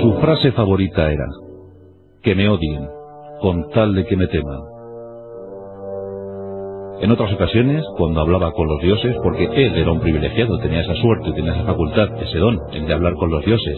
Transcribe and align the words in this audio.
Su 0.00 0.14
frase 0.14 0.52
favorita 0.52 1.10
era, 1.12 1.26
que 2.22 2.34
me 2.34 2.48
odien, 2.48 2.88
con 3.42 3.68
tal 3.70 3.94
de 3.94 4.06
que 4.06 4.16
me 4.16 4.26
teman. 4.28 4.60
En 7.02 7.10
otras 7.10 7.32
ocasiones, 7.34 7.84
cuando 7.98 8.20
hablaba 8.20 8.52
con 8.52 8.66
los 8.66 8.80
dioses, 8.80 9.14
porque 9.22 9.44
él 9.44 9.76
era 9.76 9.92
un 9.92 10.00
privilegiado, 10.00 10.58
tenía 10.58 10.80
esa 10.80 10.94
suerte, 10.94 11.32
tenía 11.32 11.52
esa 11.52 11.64
facultad, 11.64 12.08
ese 12.22 12.38
don, 12.38 12.58
el 12.72 12.86
de 12.86 12.94
hablar 12.94 13.14
con 13.14 13.30
los 13.30 13.44
dioses, 13.44 13.76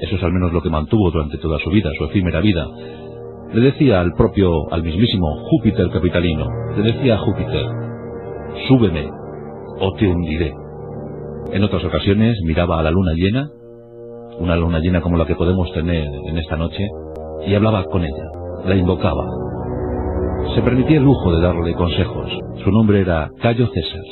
eso 0.00 0.16
es 0.16 0.22
al 0.22 0.32
menos 0.32 0.52
lo 0.52 0.62
que 0.62 0.70
mantuvo 0.70 1.10
durante 1.10 1.38
toda 1.38 1.58
su 1.58 1.70
vida, 1.70 1.90
su 1.98 2.04
efímera 2.04 2.40
vida, 2.40 2.66
le 3.52 3.60
decía 3.60 4.00
al 4.00 4.12
propio, 4.12 4.72
al 4.72 4.82
mismísimo 4.82 5.26
Júpiter 5.50 5.88
capitalino, 5.90 6.46
le 6.76 6.92
decía 6.92 7.14
a 7.14 7.18
Júpiter, 7.18 7.66
súbeme 8.68 9.08
o 9.80 9.92
te 9.94 10.06
hundiré. 10.06 10.52
En 11.52 11.64
otras 11.64 11.84
ocasiones 11.84 12.36
miraba 12.44 12.78
a 12.78 12.82
la 12.82 12.90
luna 12.90 13.12
llena, 13.14 13.48
una 14.38 14.56
luna 14.56 14.78
llena 14.78 15.00
como 15.00 15.16
la 15.16 15.26
que 15.26 15.34
podemos 15.34 15.72
tener 15.72 16.06
en 16.26 16.38
esta 16.38 16.56
noche, 16.56 16.88
y 17.46 17.54
hablaba 17.54 17.84
con 17.84 18.02
ella, 18.02 18.24
la 18.64 18.74
invocaba. 18.74 19.24
Se 20.54 20.62
permitía 20.62 20.98
el 20.98 21.04
lujo 21.04 21.32
de 21.32 21.42
darle 21.42 21.74
consejos. 21.74 22.30
Su 22.62 22.70
nombre 22.70 23.00
era 23.00 23.30
Cayo 23.40 23.66
César, 23.68 24.04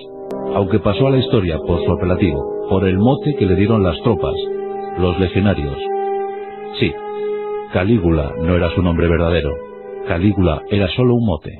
aunque 0.55 0.79
pasó 0.79 1.07
a 1.07 1.11
la 1.11 1.19
historia 1.19 1.59
por 1.67 1.85
su 1.85 1.93
apelativo, 1.93 2.69
por 2.69 2.87
el 2.87 2.99
mote 2.99 3.35
que 3.37 3.47
le 3.47 3.57
dieron 3.57 3.83
las 3.83 4.01
tropas, 4.03 4.35
los 4.99 5.19
legionarios. 5.19 5.77
Sí, 6.79 6.93
Calígula 7.73 8.33
no 8.43 8.55
era 8.55 8.71
su 8.71 8.83
nombre 8.83 9.09
verdadero. 9.09 9.51
Calígula 10.07 10.63
era 10.71 10.89
solo 10.89 11.15
un 11.15 11.25
mote. 11.27 11.51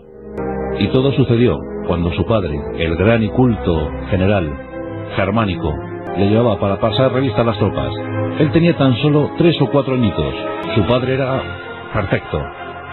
Y 0.81 0.89
todo 0.89 1.13
sucedió 1.13 1.59
cuando 1.87 2.13
su 2.13 2.25
padre, 2.25 2.59
el 2.79 2.97
gran 2.97 3.23
y 3.23 3.29
culto 3.31 3.89
general 4.11 4.51
germánico, 5.17 5.75
le 6.17 6.29
llevaba 6.29 6.59
para 6.59 6.79
pasar 6.79 7.13
revista 7.13 7.43
a 7.43 7.45
las 7.45 7.59
tropas. 7.59 7.93
Él 8.39 8.51
tenía 8.53 8.77
tan 8.77 8.95
solo 8.97 9.31
tres 9.39 9.61
o 9.61 9.71
cuatro 9.71 9.95
añitos. 9.95 10.35
Su 10.75 10.83
padre 10.87 11.15
era 11.15 11.43
perfecto. 11.93 12.41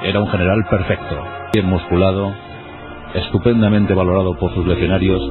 Era 0.03 0.19
un 0.19 0.27
general 0.27 0.65
perfecto. 0.69 1.15
Bien 1.53 1.65
musculado, 1.65 2.31
estupendamente 3.13 3.93
valorado 3.93 4.37
por 4.37 4.53
sus 4.53 4.65
legionarios, 4.65 5.21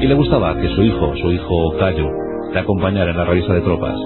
y 0.00 0.06
le 0.06 0.14
gustaba 0.14 0.58
que 0.60 0.68
su 0.68 0.82
hijo, 0.82 1.14
su 1.16 1.30
hijo 1.30 1.76
Cayo, 1.78 2.08
le 2.52 2.60
acompañara 2.60 3.10
en 3.10 3.16
la 3.16 3.24
revista 3.24 3.54
de 3.54 3.60
tropas. 3.60 3.96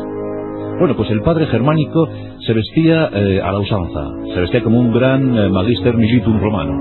Bueno, 0.78 0.94
pues 0.96 1.10
el 1.10 1.22
padre 1.22 1.46
germánico 1.46 2.08
se 2.46 2.52
vestía 2.52 3.10
eh, 3.12 3.40
a 3.42 3.50
la 3.50 3.58
usanza, 3.58 4.04
se 4.32 4.40
vestía 4.40 4.62
como 4.62 4.78
un 4.78 4.92
gran 4.92 5.36
eh, 5.36 5.48
magister 5.48 5.96
militum 5.96 6.40
romano, 6.40 6.74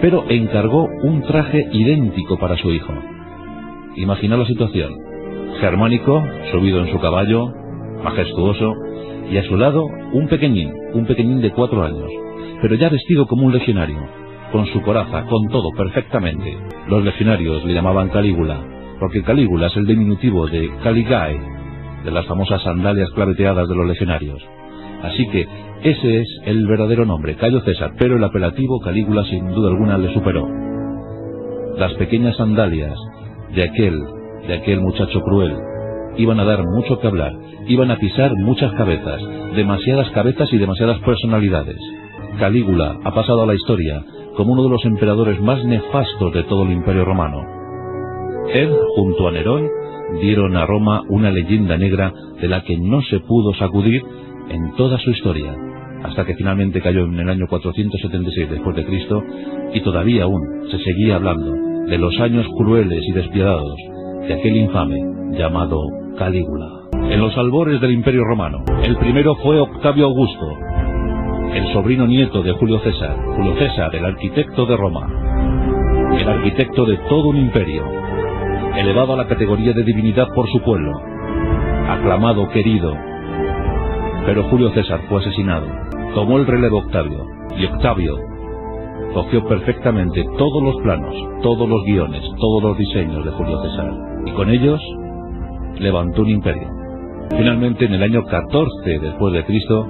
pero 0.00 0.24
encargó 0.28 0.86
un 1.02 1.22
traje 1.22 1.66
idéntico 1.72 2.38
para 2.38 2.56
su 2.56 2.70
hijo. 2.70 2.92
Imagina 3.96 4.36
la 4.36 4.44
situación. 4.44 4.94
Germánico, 5.58 6.22
subido 6.50 6.80
en 6.80 6.92
su 6.92 7.00
caballo, 7.00 7.46
majestuoso, 8.04 8.74
y 9.30 9.38
a 9.38 9.42
su 9.44 9.56
lado 9.56 9.86
un 10.12 10.28
pequeñín, 10.28 10.70
un 10.92 11.06
pequeñín 11.06 11.40
de 11.40 11.50
cuatro 11.50 11.82
años, 11.82 12.10
pero 12.60 12.74
ya 12.74 12.90
vestido 12.90 13.26
como 13.26 13.46
un 13.46 13.54
legionario, 13.54 13.98
con 14.52 14.66
su 14.66 14.82
coraza, 14.82 15.24
con 15.24 15.48
todo 15.48 15.70
perfectamente. 15.76 16.58
Los 16.88 17.04
legionarios 17.04 17.64
le 17.64 17.72
llamaban 17.72 18.10
Calígula, 18.10 18.60
porque 19.00 19.22
Calígula 19.22 19.68
es 19.68 19.76
el 19.76 19.86
diminutivo 19.86 20.46
de 20.46 20.70
Caligae, 20.82 21.40
de 22.04 22.10
las 22.10 22.26
famosas 22.26 22.62
sandalias 22.62 23.10
claveteadas 23.14 23.66
de 23.66 23.74
los 23.74 23.86
legionarios. 23.86 24.46
Así 25.02 25.26
que 25.30 25.48
ese 25.82 26.20
es 26.20 26.28
el 26.44 26.66
verdadero 26.66 27.06
nombre, 27.06 27.36
Cayo 27.36 27.60
César, 27.60 27.92
pero 27.98 28.16
el 28.16 28.24
apelativo 28.24 28.78
Calígula 28.80 29.24
sin 29.24 29.48
duda 29.52 29.70
alguna 29.70 29.96
le 29.96 30.12
superó. 30.12 30.46
Las 31.78 31.94
pequeñas 31.94 32.36
sandalias 32.36 32.94
de 33.54 33.62
aquel, 33.62 34.00
de 34.46 34.54
aquel 34.54 34.80
muchacho 34.80 35.20
cruel, 35.22 35.54
iban 36.16 36.40
a 36.40 36.44
dar 36.44 36.64
mucho 36.64 36.98
que 36.98 37.06
hablar, 37.06 37.32
iban 37.66 37.90
a 37.90 37.96
pisar 37.96 38.32
muchas 38.36 38.72
cabezas, 38.74 39.20
demasiadas 39.54 40.10
cabezas 40.10 40.52
y 40.52 40.58
demasiadas 40.58 40.98
personalidades. 41.00 41.78
Calígula 42.38 42.98
ha 43.04 43.14
pasado 43.14 43.42
a 43.42 43.46
la 43.46 43.54
historia 43.54 44.04
como 44.36 44.52
uno 44.52 44.64
de 44.64 44.70
los 44.70 44.84
emperadores 44.84 45.40
más 45.40 45.64
nefastos 45.64 46.32
de 46.32 46.44
todo 46.44 46.64
el 46.64 46.72
imperio 46.72 47.04
romano. 47.04 47.42
Él, 48.52 48.76
junto 48.94 49.28
a 49.28 49.32
Nerón, 49.32 49.68
dieron 50.20 50.56
a 50.56 50.66
Roma 50.66 51.02
una 51.08 51.30
leyenda 51.30 51.76
negra 51.76 52.12
de 52.40 52.48
la 52.48 52.62
que 52.62 52.76
no 52.76 53.02
se 53.02 53.20
pudo 53.20 53.54
sacudir 53.54 54.02
en 54.50 54.74
toda 54.76 54.98
su 54.98 55.10
historia, 55.10 55.54
hasta 56.06 56.24
que 56.24 56.34
finalmente 56.34 56.80
cayó 56.80 57.04
en 57.04 57.18
el 57.18 57.28
año 57.28 57.46
476 57.48 58.50
después 58.50 58.76
de 58.76 58.84
Cristo 58.84 59.22
y 59.74 59.80
todavía 59.80 60.24
aún 60.24 60.42
se 60.70 60.78
seguía 60.78 61.16
hablando 61.16 61.52
de 61.86 61.98
los 61.98 62.18
años 62.20 62.46
crueles 62.56 63.02
y 63.06 63.12
despiadados 63.12 63.76
de 64.26 64.34
aquel 64.34 64.56
infame 64.56 64.96
llamado 65.32 65.80
Calígula. 66.18 66.66
En 67.10 67.20
los 67.20 67.36
albores 67.36 67.80
del 67.80 67.92
Imperio 67.92 68.24
Romano, 68.24 68.64
el 68.82 68.96
primero 68.96 69.36
fue 69.36 69.60
Octavio 69.60 70.06
Augusto, 70.06 70.46
el 71.54 71.72
sobrino 71.72 72.06
nieto 72.06 72.42
de 72.42 72.52
Julio 72.52 72.80
César, 72.80 73.16
Julio 73.36 73.54
César, 73.58 73.94
el 73.94 74.04
arquitecto 74.04 74.66
de 74.66 74.76
Roma, 74.76 75.06
el 76.18 76.28
arquitecto 76.28 76.84
de 76.84 76.96
todo 77.08 77.28
un 77.28 77.36
imperio, 77.36 77.84
elevado 78.76 79.12
a 79.14 79.16
la 79.16 79.28
categoría 79.28 79.72
de 79.72 79.84
divinidad 79.84 80.28
por 80.34 80.48
su 80.50 80.60
pueblo, 80.62 80.92
aclamado, 81.88 82.48
querido. 82.48 82.94
Pero 84.26 84.44
Julio 84.44 84.70
César 84.70 85.00
fue 85.08 85.20
asesinado. 85.20 85.66
Tomó 86.14 86.38
el 86.38 86.46
relevo 86.46 86.78
Octavio, 86.78 87.24
y 87.56 87.64
Octavio 87.66 88.16
cogió 89.14 89.46
perfectamente 89.46 90.24
todos 90.36 90.62
los 90.62 90.76
planos, 90.82 91.14
todos 91.42 91.68
los 91.68 91.82
guiones, 91.84 92.22
todos 92.38 92.62
los 92.62 92.78
diseños 92.78 93.24
de 93.24 93.30
Julio 93.30 93.62
César, 93.62 93.92
y 94.26 94.32
con 94.32 94.50
ellos 94.50 94.80
levantó 95.78 96.22
un 96.22 96.30
imperio. 96.30 96.68
Finalmente, 97.30 97.86
en 97.86 97.94
el 97.94 98.02
año 98.02 98.24
14 98.24 98.98
después 98.98 99.32
de 99.32 99.44
Cristo, 99.44 99.86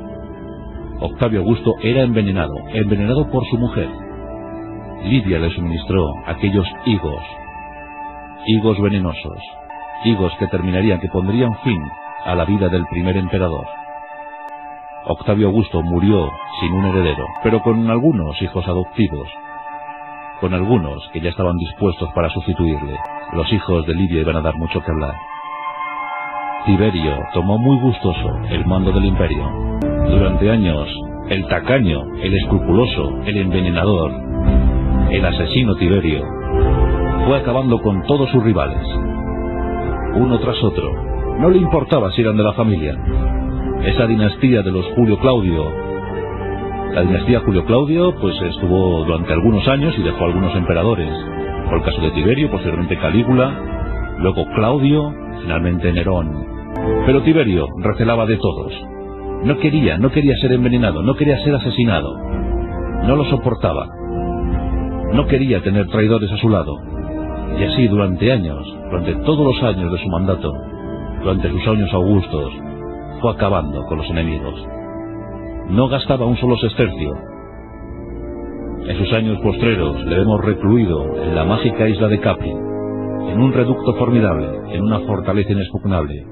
Octavio 1.00 1.40
Augusto 1.40 1.74
era 1.82 2.02
envenenado, 2.02 2.54
envenenado 2.72 3.30
por 3.30 3.44
su 3.46 3.58
mujer. 3.58 3.88
Lidia 5.04 5.38
le 5.38 5.50
suministró 5.50 6.04
aquellos 6.26 6.66
higos 6.86 7.22
higos 8.46 8.80
venenosos, 8.80 9.38
higos 10.04 10.32
que 10.38 10.46
terminarían, 10.46 11.00
que 11.00 11.08
pondrían 11.08 11.52
fin 11.64 11.82
a 12.24 12.34
la 12.34 12.44
vida 12.44 12.68
del 12.68 12.86
primer 12.86 13.16
emperador. 13.16 13.66
Octavio 15.08 15.46
Augusto 15.46 15.82
murió 15.82 16.32
sin 16.60 16.72
un 16.72 16.86
heredero, 16.86 17.24
pero 17.44 17.62
con 17.62 17.88
algunos 17.88 18.42
hijos 18.42 18.66
adoptivos, 18.66 19.28
con 20.40 20.52
algunos 20.52 21.08
que 21.12 21.20
ya 21.20 21.30
estaban 21.30 21.56
dispuestos 21.56 22.10
para 22.12 22.28
sustituirle. 22.30 22.98
Los 23.32 23.52
hijos 23.52 23.86
de 23.86 23.94
Lidia 23.94 24.22
iban 24.22 24.34
a 24.34 24.40
dar 24.40 24.56
mucho 24.56 24.80
que 24.80 24.90
hablar. 24.90 25.14
Tiberio 26.66 27.18
tomó 27.32 27.56
muy 27.56 27.78
gustoso 27.78 28.36
el 28.50 28.66
mando 28.66 28.90
del 28.90 29.04
imperio. 29.04 29.48
Durante 30.08 30.50
años, 30.50 30.88
el 31.28 31.46
tacaño, 31.46 32.02
el 32.20 32.34
escrupuloso, 32.34 33.20
el 33.26 33.36
envenenador, 33.36 34.10
el 35.12 35.24
asesino 35.24 35.76
Tiberio, 35.76 36.24
fue 37.26 37.38
acabando 37.38 37.80
con 37.80 38.02
todos 38.06 38.28
sus 38.30 38.42
rivales, 38.42 38.84
uno 40.16 40.40
tras 40.40 40.60
otro. 40.64 40.92
No 41.38 41.48
le 41.48 41.58
importaba 41.58 42.10
si 42.10 42.22
eran 42.22 42.36
de 42.36 42.42
la 42.42 42.54
familia. 42.54 42.96
Esa 43.84 44.06
dinastía 44.06 44.62
de 44.62 44.72
los 44.72 44.86
Julio 44.94 45.18
Claudio, 45.18 45.86
la 46.96 47.02
dinastía 47.02 47.40
Julio 47.40 47.62
Claudio, 47.66 48.14
pues 48.22 48.40
estuvo 48.40 49.04
durante 49.04 49.30
algunos 49.30 49.68
años 49.68 49.94
y 49.98 50.02
dejó 50.02 50.24
algunos 50.24 50.56
emperadores. 50.56 51.10
Por 51.66 51.78
el 51.78 51.84
caso 51.84 52.00
de 52.00 52.10
Tiberio, 52.12 52.50
posteriormente 52.50 52.96
Calígula, 52.96 54.16
luego 54.18 54.46
Claudio, 54.54 55.12
finalmente 55.42 55.92
Nerón. 55.92 56.46
Pero 57.04 57.20
Tiberio 57.20 57.66
recelaba 57.82 58.24
de 58.24 58.38
todos. 58.38 58.72
No 59.44 59.58
quería, 59.58 59.98
no 59.98 60.10
quería 60.10 60.36
ser 60.38 60.52
envenenado, 60.52 61.02
no 61.02 61.14
quería 61.16 61.38
ser 61.44 61.54
asesinado. 61.56 62.16
No 63.04 63.14
lo 63.14 63.26
soportaba. 63.26 63.88
No 65.12 65.26
quería 65.26 65.62
tener 65.62 65.88
traidores 65.88 66.32
a 66.32 66.38
su 66.38 66.48
lado. 66.48 66.78
Y 67.60 67.64
así 67.64 67.88
durante 67.88 68.32
años, 68.32 68.66
durante 68.90 69.16
todos 69.16 69.54
los 69.54 69.62
años 69.62 69.92
de 69.92 69.98
su 69.98 70.08
mandato, 70.08 70.50
durante 71.22 71.50
sus 71.50 71.68
años 71.68 71.92
augustos, 71.92 72.54
acabando 73.30 73.84
con 73.86 73.98
los 73.98 74.10
enemigos. 74.10 74.54
No 75.68 75.88
gastaba 75.88 76.26
un 76.26 76.36
solo 76.36 76.56
sestercio. 76.58 77.12
En 78.86 78.96
sus 78.98 79.12
años 79.12 79.38
postreros 79.42 80.04
le 80.04 80.22
hemos 80.22 80.44
recluido 80.44 81.16
en 81.22 81.34
la 81.34 81.44
mágica 81.44 81.88
isla 81.88 82.08
de 82.08 82.20
Capri, 82.20 82.50
en 82.50 83.40
un 83.42 83.52
reducto 83.52 83.94
formidable, 83.94 84.48
en 84.72 84.82
una 84.82 85.00
fortaleza 85.00 85.52
inexpugnable, 85.52 86.24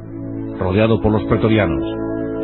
rodeado 0.58 1.00
por 1.00 1.12
los 1.12 1.24
pretorianos. 1.24 1.82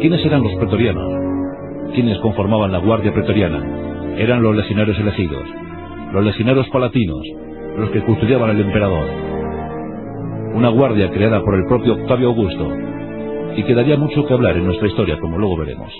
¿Quiénes 0.00 0.25
eran 0.26 0.43
los 0.43 0.55
pretorianos? 0.56 1.93
¿Quiénes 1.94 2.19
conformaban 2.19 2.73
la 2.73 2.79
guardia 2.79 3.12
pretoriana? 3.12 4.17
Eran 4.17 4.43
los 4.43 4.56
legionarios 4.56 4.99
elegidos, 4.99 5.44
los 6.12 6.25
legionarios 6.25 6.69
palatinos, 6.70 7.23
los 7.79 7.91
que 7.91 8.03
custodiaban 8.03 8.50
al 8.50 8.61
emperador. 8.61 9.06
Una 10.55 10.69
guardia 10.70 11.11
creada 11.11 11.41
por 11.41 11.55
el 11.55 11.67
propio 11.67 11.94
Octavio 11.94 12.29
Augusto, 12.29 12.69
y 13.56 13.62
que 13.62 13.75
daría 13.75 13.97
mucho 13.97 14.25
que 14.26 14.35
hablar 14.35 14.56
en 14.56 14.67
nuestra 14.67 14.88
historia, 14.88 15.19
como 15.19 15.38
luego 15.38 15.56
veremos. 15.56 15.93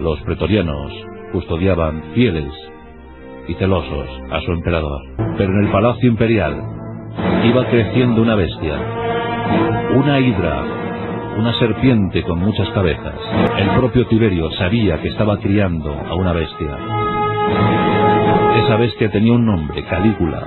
Los 0.00 0.20
pretorianos 0.22 0.92
custodiaban 1.32 2.02
fieles 2.14 2.52
y 3.48 3.54
celosos 3.54 4.08
a 4.30 4.40
su 4.40 4.52
emperador. 4.52 5.02
Pero 5.36 5.52
en 5.52 5.64
el 5.64 5.70
palacio 5.70 6.08
imperial 6.08 6.62
iba 7.44 7.66
creciendo 7.66 8.22
una 8.22 8.34
bestia, 8.34 8.78
una 9.94 10.20
hidra, 10.20 10.64
una 11.38 11.52
serpiente 11.58 12.22
con 12.22 12.38
muchas 12.38 12.68
cabezas. 12.70 13.14
El 13.58 13.70
propio 13.78 14.06
Tiberio 14.06 14.50
sabía 14.52 15.00
que 15.00 15.08
estaba 15.08 15.38
criando 15.38 15.92
a 15.92 16.14
una 16.14 16.32
bestia. 16.32 16.78
Esa 18.64 18.76
bestia 18.76 19.10
tenía 19.10 19.32
un 19.32 19.46
nombre, 19.46 19.84
Calígula. 19.84 20.46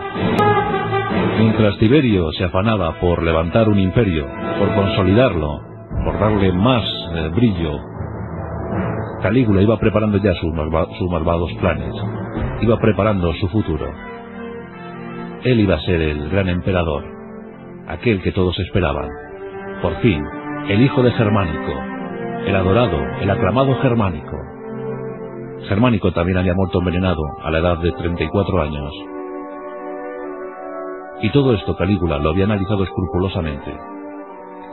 Mientras 1.40 1.78
Tiberio 1.78 2.32
se 2.34 2.44
afanaba 2.44 3.00
por 3.00 3.24
levantar 3.24 3.70
un 3.70 3.80
imperio, 3.80 4.28
por 4.58 4.74
consolidarlo, 4.76 5.69
por 6.04 6.20
darle 6.20 6.52
más 6.54 6.84
eh, 7.16 7.30
brillo, 7.36 7.80
Calígula 9.22 9.62
iba 9.62 9.78
preparando 9.78 10.18
ya 10.18 10.34
sus, 10.36 10.54
sus 10.98 11.12
malvados 11.12 11.52
planes, 11.60 11.94
iba 12.62 12.78
preparando 12.78 13.34
su 13.34 13.50
futuro. 13.50 13.86
Él 15.44 15.60
iba 15.60 15.76
a 15.76 15.82
ser 15.82 16.02
el 16.02 16.30
gran 16.30 16.48
emperador, 16.48 17.04
aquel 17.88 18.22
que 18.22 18.32
todos 18.32 18.58
esperaban. 18.60 19.10
Por 19.82 19.96
fin, 20.02 20.24
el 20.70 20.82
hijo 20.82 21.04
de 21.04 21.12
Germánico, 21.12 21.74
el 22.46 22.56
adorado, 22.56 22.98
el 23.22 23.30
aclamado 23.30 23.76
Germánico. 23.82 24.38
Germánico 25.68 26.14
también 26.14 26.38
había 26.38 26.54
muerto 26.54 26.80
envenenado 26.80 27.22
a 27.44 27.52
la 27.52 27.60
edad 27.60 27.78
de 27.80 27.92
34 27.92 28.62
años. 28.62 28.94
Y 31.22 31.30
todo 31.32 31.54
esto 31.54 31.76
Calígula 31.76 32.18
lo 32.20 32.30
había 32.30 32.46
analizado 32.46 32.84
escrupulosamente. 32.84 33.99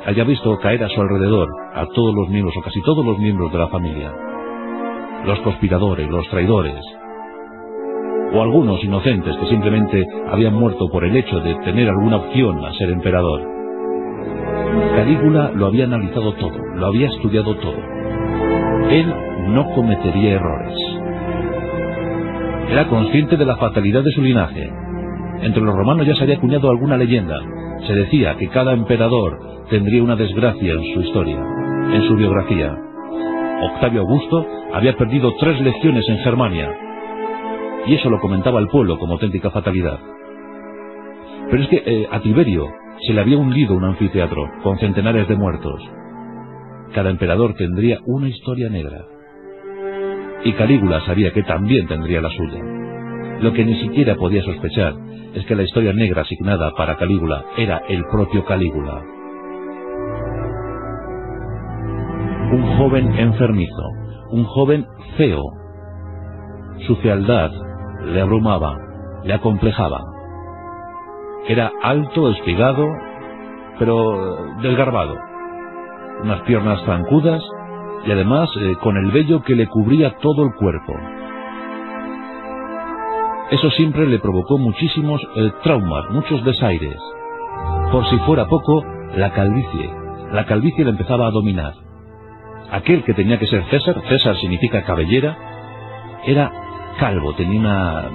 Había 0.06 0.22
visto 0.22 0.56
caer 0.58 0.84
a 0.84 0.88
su 0.88 1.00
alrededor 1.00 1.48
a 1.74 1.84
todos 1.86 2.14
los 2.14 2.28
miembros 2.28 2.56
o 2.56 2.62
casi 2.62 2.80
todos 2.82 3.04
los 3.04 3.18
miembros 3.18 3.52
de 3.52 3.58
la 3.58 3.68
familia. 3.68 4.12
Los 5.26 5.40
conspiradores, 5.40 6.08
los 6.08 6.28
traidores, 6.28 6.80
o 8.32 8.40
algunos 8.40 8.82
inocentes 8.84 9.36
que 9.36 9.46
simplemente 9.46 10.06
habían 10.30 10.54
muerto 10.54 10.88
por 10.88 11.04
el 11.04 11.16
hecho 11.16 11.40
de 11.40 11.56
tener 11.64 11.88
alguna 11.88 12.18
opción 12.18 12.64
a 12.64 12.72
ser 12.74 12.90
emperador. 12.90 13.42
Calígula 14.94 15.50
lo 15.54 15.66
había 15.66 15.84
analizado 15.84 16.34
todo, 16.34 16.56
lo 16.56 16.86
había 16.86 17.08
estudiado 17.08 17.56
todo. 17.56 17.78
Él 18.90 19.12
no 19.48 19.68
cometería 19.74 20.34
errores. 20.34 20.78
Era 22.70 22.88
consciente 22.88 23.36
de 23.36 23.44
la 23.44 23.56
fatalidad 23.56 24.04
de 24.04 24.12
su 24.12 24.22
linaje. 24.22 24.70
Entre 25.42 25.62
los 25.62 25.74
romanos 25.74 26.06
ya 26.06 26.14
se 26.14 26.22
había 26.22 26.36
acuñado 26.36 26.70
alguna 26.70 26.96
leyenda. 26.96 27.40
Se 27.86 27.94
decía 27.94 28.36
que 28.36 28.48
cada 28.48 28.72
emperador 28.72 29.66
tendría 29.70 30.02
una 30.02 30.16
desgracia 30.16 30.72
en 30.72 30.94
su 30.94 31.00
historia, 31.00 31.38
en 31.92 32.08
su 32.08 32.14
biografía. 32.14 32.76
Octavio 33.62 34.00
Augusto 34.00 34.46
había 34.72 34.96
perdido 34.96 35.32
tres 35.38 35.60
legiones 35.60 36.08
en 36.08 36.18
Germania, 36.18 36.70
y 37.86 37.94
eso 37.94 38.10
lo 38.10 38.20
comentaba 38.20 38.60
el 38.60 38.68
pueblo 38.68 38.98
como 38.98 39.14
auténtica 39.14 39.50
fatalidad. 39.50 39.98
Pero 41.50 41.62
es 41.62 41.68
que 41.68 41.82
eh, 41.84 42.08
a 42.10 42.20
Tiberio 42.20 42.66
se 43.06 43.12
le 43.12 43.20
había 43.20 43.38
hundido 43.38 43.74
un 43.74 43.84
anfiteatro 43.84 44.50
con 44.62 44.78
centenares 44.78 45.28
de 45.28 45.36
muertos. 45.36 45.80
Cada 46.92 47.10
emperador 47.10 47.54
tendría 47.54 47.98
una 48.06 48.28
historia 48.28 48.68
negra. 48.68 49.04
Y 50.44 50.52
Calígula 50.52 51.04
sabía 51.04 51.32
que 51.32 51.42
también 51.42 51.86
tendría 51.86 52.20
la 52.20 52.30
suya. 52.30 52.75
Lo 53.40 53.52
que 53.52 53.64
ni 53.64 53.74
siquiera 53.82 54.14
podía 54.16 54.42
sospechar 54.42 54.94
es 55.34 55.44
que 55.44 55.54
la 55.54 55.62
historia 55.62 55.92
negra 55.92 56.22
asignada 56.22 56.72
para 56.76 56.96
Calígula 56.96 57.44
era 57.58 57.82
el 57.88 58.02
propio 58.10 58.44
Calígula. 58.46 59.02
Un 62.52 62.78
joven 62.78 63.18
enfermizo, 63.18 63.82
un 64.30 64.44
joven 64.44 64.86
feo. 65.18 65.42
Su 66.86 66.96
fealdad 66.96 67.50
le 68.04 68.20
abrumaba, 68.20 68.76
le 69.24 69.34
acomplejaba. 69.34 70.00
Era 71.48 71.70
alto, 71.82 72.30
espigado, 72.30 72.86
pero 73.78 74.36
desgarbado. 74.62 75.14
Unas 76.22 76.40
piernas 76.42 76.82
zancudas 76.86 77.42
y 78.06 78.12
además 78.12 78.48
eh, 78.60 78.74
con 78.82 78.96
el 78.96 79.10
vello 79.10 79.42
que 79.42 79.54
le 79.54 79.66
cubría 79.66 80.16
todo 80.18 80.44
el 80.44 80.54
cuerpo. 80.54 80.94
Eso 83.50 83.70
siempre 83.70 84.06
le 84.06 84.18
provocó 84.18 84.58
muchísimos 84.58 85.22
eh, 85.36 85.52
traumas, 85.62 86.10
muchos 86.10 86.44
desaires. 86.44 86.98
Por 87.92 88.04
si 88.10 88.18
fuera 88.18 88.46
poco, 88.46 88.84
la 89.14 89.30
calvicie. 89.32 89.88
La 90.32 90.44
calvicie 90.46 90.84
le 90.84 90.90
empezaba 90.90 91.28
a 91.28 91.30
dominar. 91.30 91.72
Aquel 92.72 93.04
que 93.04 93.14
tenía 93.14 93.38
que 93.38 93.46
ser 93.46 93.64
César, 93.70 94.02
César 94.08 94.36
significa 94.38 94.82
cabellera, 94.82 95.38
era 96.24 96.50
calvo, 96.98 97.34
tenía 97.34 97.60
una, 97.60 98.10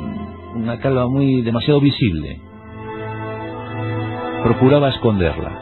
una 0.54 0.80
calva 0.80 1.07
muy 1.07 1.42
demasiado 1.42 1.80
visible. 1.80 2.42
Procuraba 4.44 4.89
esconderla. 4.89 5.60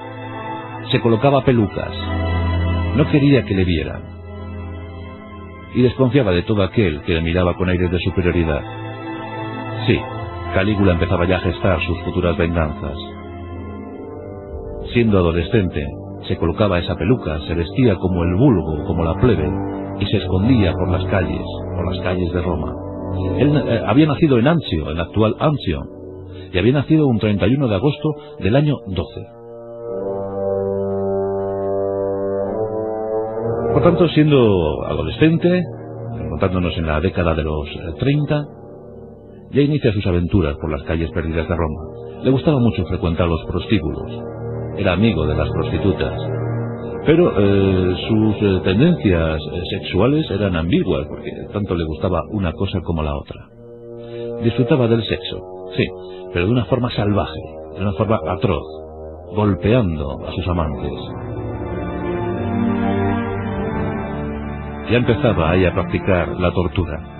Se 0.90 1.00
colocaba 1.00 1.44
pelucas. 1.44 1.94
No 2.96 3.08
quería 3.12 3.44
que 3.46 3.54
le 3.54 3.66
vieran. 3.66 4.02
Y 5.76 5.84
desconfiaba 5.84 6.32
de 6.32 6.42
todo 6.42 6.64
aquel 6.64 7.02
que 7.04 7.14
le 7.14 7.22
miraba 7.22 7.56
con 7.56 7.70
aires 7.70 7.92
de 7.92 8.00
superioridad. 8.00 8.79
Sí, 9.88 10.00
Calígula 10.54 10.94
empezaba 10.94 11.26
ya 11.28 11.38
a 11.38 11.42
gestar 11.42 11.80
sus 11.82 12.00
futuras 12.04 12.38
venganzas. 12.38 12.98
Siendo 14.94 15.20
adolescente, 15.20 15.86
se 16.28 16.38
colocaba 16.38 16.80
esa 16.80 16.96
peluca, 16.96 17.40
se 17.48 17.54
vestía 17.54 17.96
como 17.96 18.24
el 18.24 18.36
vulgo, 18.36 18.84
como 18.86 19.04
la 19.04 19.14
plebe, 19.16 19.50
y 20.00 20.06
se 20.06 20.18
escondía 20.18 20.74
por 20.74 20.90
las 20.90 21.06
calles, 21.06 21.46
por 21.76 21.94
las 21.94 22.04
calles 22.04 22.32
de 22.34 22.42
Roma. 22.42 22.74
Él 23.38 23.56
eh, 23.56 23.82
había 23.86 24.08
nacido 24.08 24.38
en 24.40 24.48
Anzio, 24.48 24.90
en 24.90 24.98
la 24.98 25.04
actual 25.04 25.36
Anzio, 25.40 25.82
y 26.52 26.58
había 26.58 26.74
nacido 26.74 27.08
un 27.08 27.20
31 27.20 27.68
de 27.68 27.76
agosto 27.76 28.10
del 28.40 28.56
año 28.56 28.76
12. 28.88 29.22
Por 33.74 33.84
tanto, 33.84 34.08
siendo 34.10 34.86
adolescente, 34.86 35.64
encontrándonos 36.20 36.78
en 36.78 36.88
la 36.88 37.00
década 37.02 37.36
de 37.36 37.44
los 37.44 37.68
30, 38.00 38.36
eh, 38.36 38.59
ya 39.52 39.62
inicia 39.62 39.94
sus 39.94 40.06
aventuras 40.06 40.56
por 40.58 40.72
las 40.72 40.84
calles 40.84 41.12
perdidas 41.12 41.48
de 41.48 41.56
Roma. 41.56 41.82
Le 42.24 42.32
gustaba 42.32 42.60
mucho 42.60 42.86
frecuentar 42.86 43.28
los 43.28 43.44
prostíbulos. 43.46 44.12
Era 44.78 44.94
amigo 44.94 45.26
de 45.26 45.36
las 45.36 45.50
prostitutas 45.50 46.40
pero 47.06 47.32
eh, 47.36 47.96
sus 48.08 48.36
eh, 48.36 48.62
tendencias 48.64 49.42
eh, 49.42 49.62
sexuales 49.72 50.30
eran 50.30 50.56
ambiguas, 50.56 51.08
porque 51.08 51.32
tanto 51.52 51.76
le 51.76 51.86
gustaba 51.86 52.22
una 52.30 52.52
cosa 52.54 52.82
como 52.82 53.02
la 53.02 53.16
otra. 53.16 53.48
Disfrutaba 54.44 54.88
del 54.88 55.04
sexo, 55.04 55.38
sí, 55.76 55.86
pero 56.34 56.46
de 56.46 56.52
una 56.52 56.66
forma 56.66 56.92
salvaje, 56.92 57.40
de 57.76 57.82
una 57.82 57.94
forma 57.94 58.20
atroz, 58.28 58.64
golpeando 59.36 60.26
a 60.26 60.32
sus 60.34 60.48
amantes. 60.48 60.92
Ya 64.92 64.98
empezaba 64.98 65.52
ahí 65.52 65.66
a 65.66 65.74
practicar 65.74 66.40
la 66.40 66.52
tortura. 66.52 67.19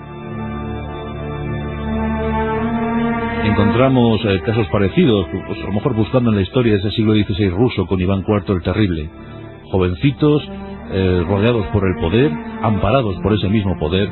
Encontramos 3.44 4.22
casos 4.46 4.68
parecidos, 4.68 5.28
pues 5.48 5.60
a 5.60 5.68
lo 5.68 5.74
mejor 5.74 5.96
buscando 5.96 6.30
en 6.30 6.36
la 6.36 6.42
historia 6.42 6.74
de 6.74 6.80
ese 6.80 6.92
siglo 6.92 7.14
XVI 7.14 7.50
ruso 7.50 7.86
con 7.88 8.00
Iván 8.00 8.24
IV 8.28 8.56
el 8.56 8.62
Terrible, 8.62 9.10
jovencitos 9.72 10.44
eh, 10.92 11.24
rodeados 11.28 11.66
por 11.68 11.84
el 11.88 11.96
poder, 12.02 12.32
amparados 12.62 13.16
por 13.22 13.34
ese 13.34 13.48
mismo 13.48 13.78
poder, 13.80 14.10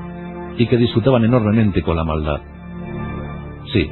y 0.57 0.67
que 0.67 0.77
disfrutaban 0.77 1.25
enormemente 1.25 1.81
con 1.81 1.98
la 1.98 2.03
maldad. 2.03 2.41
Sí, 3.74 3.89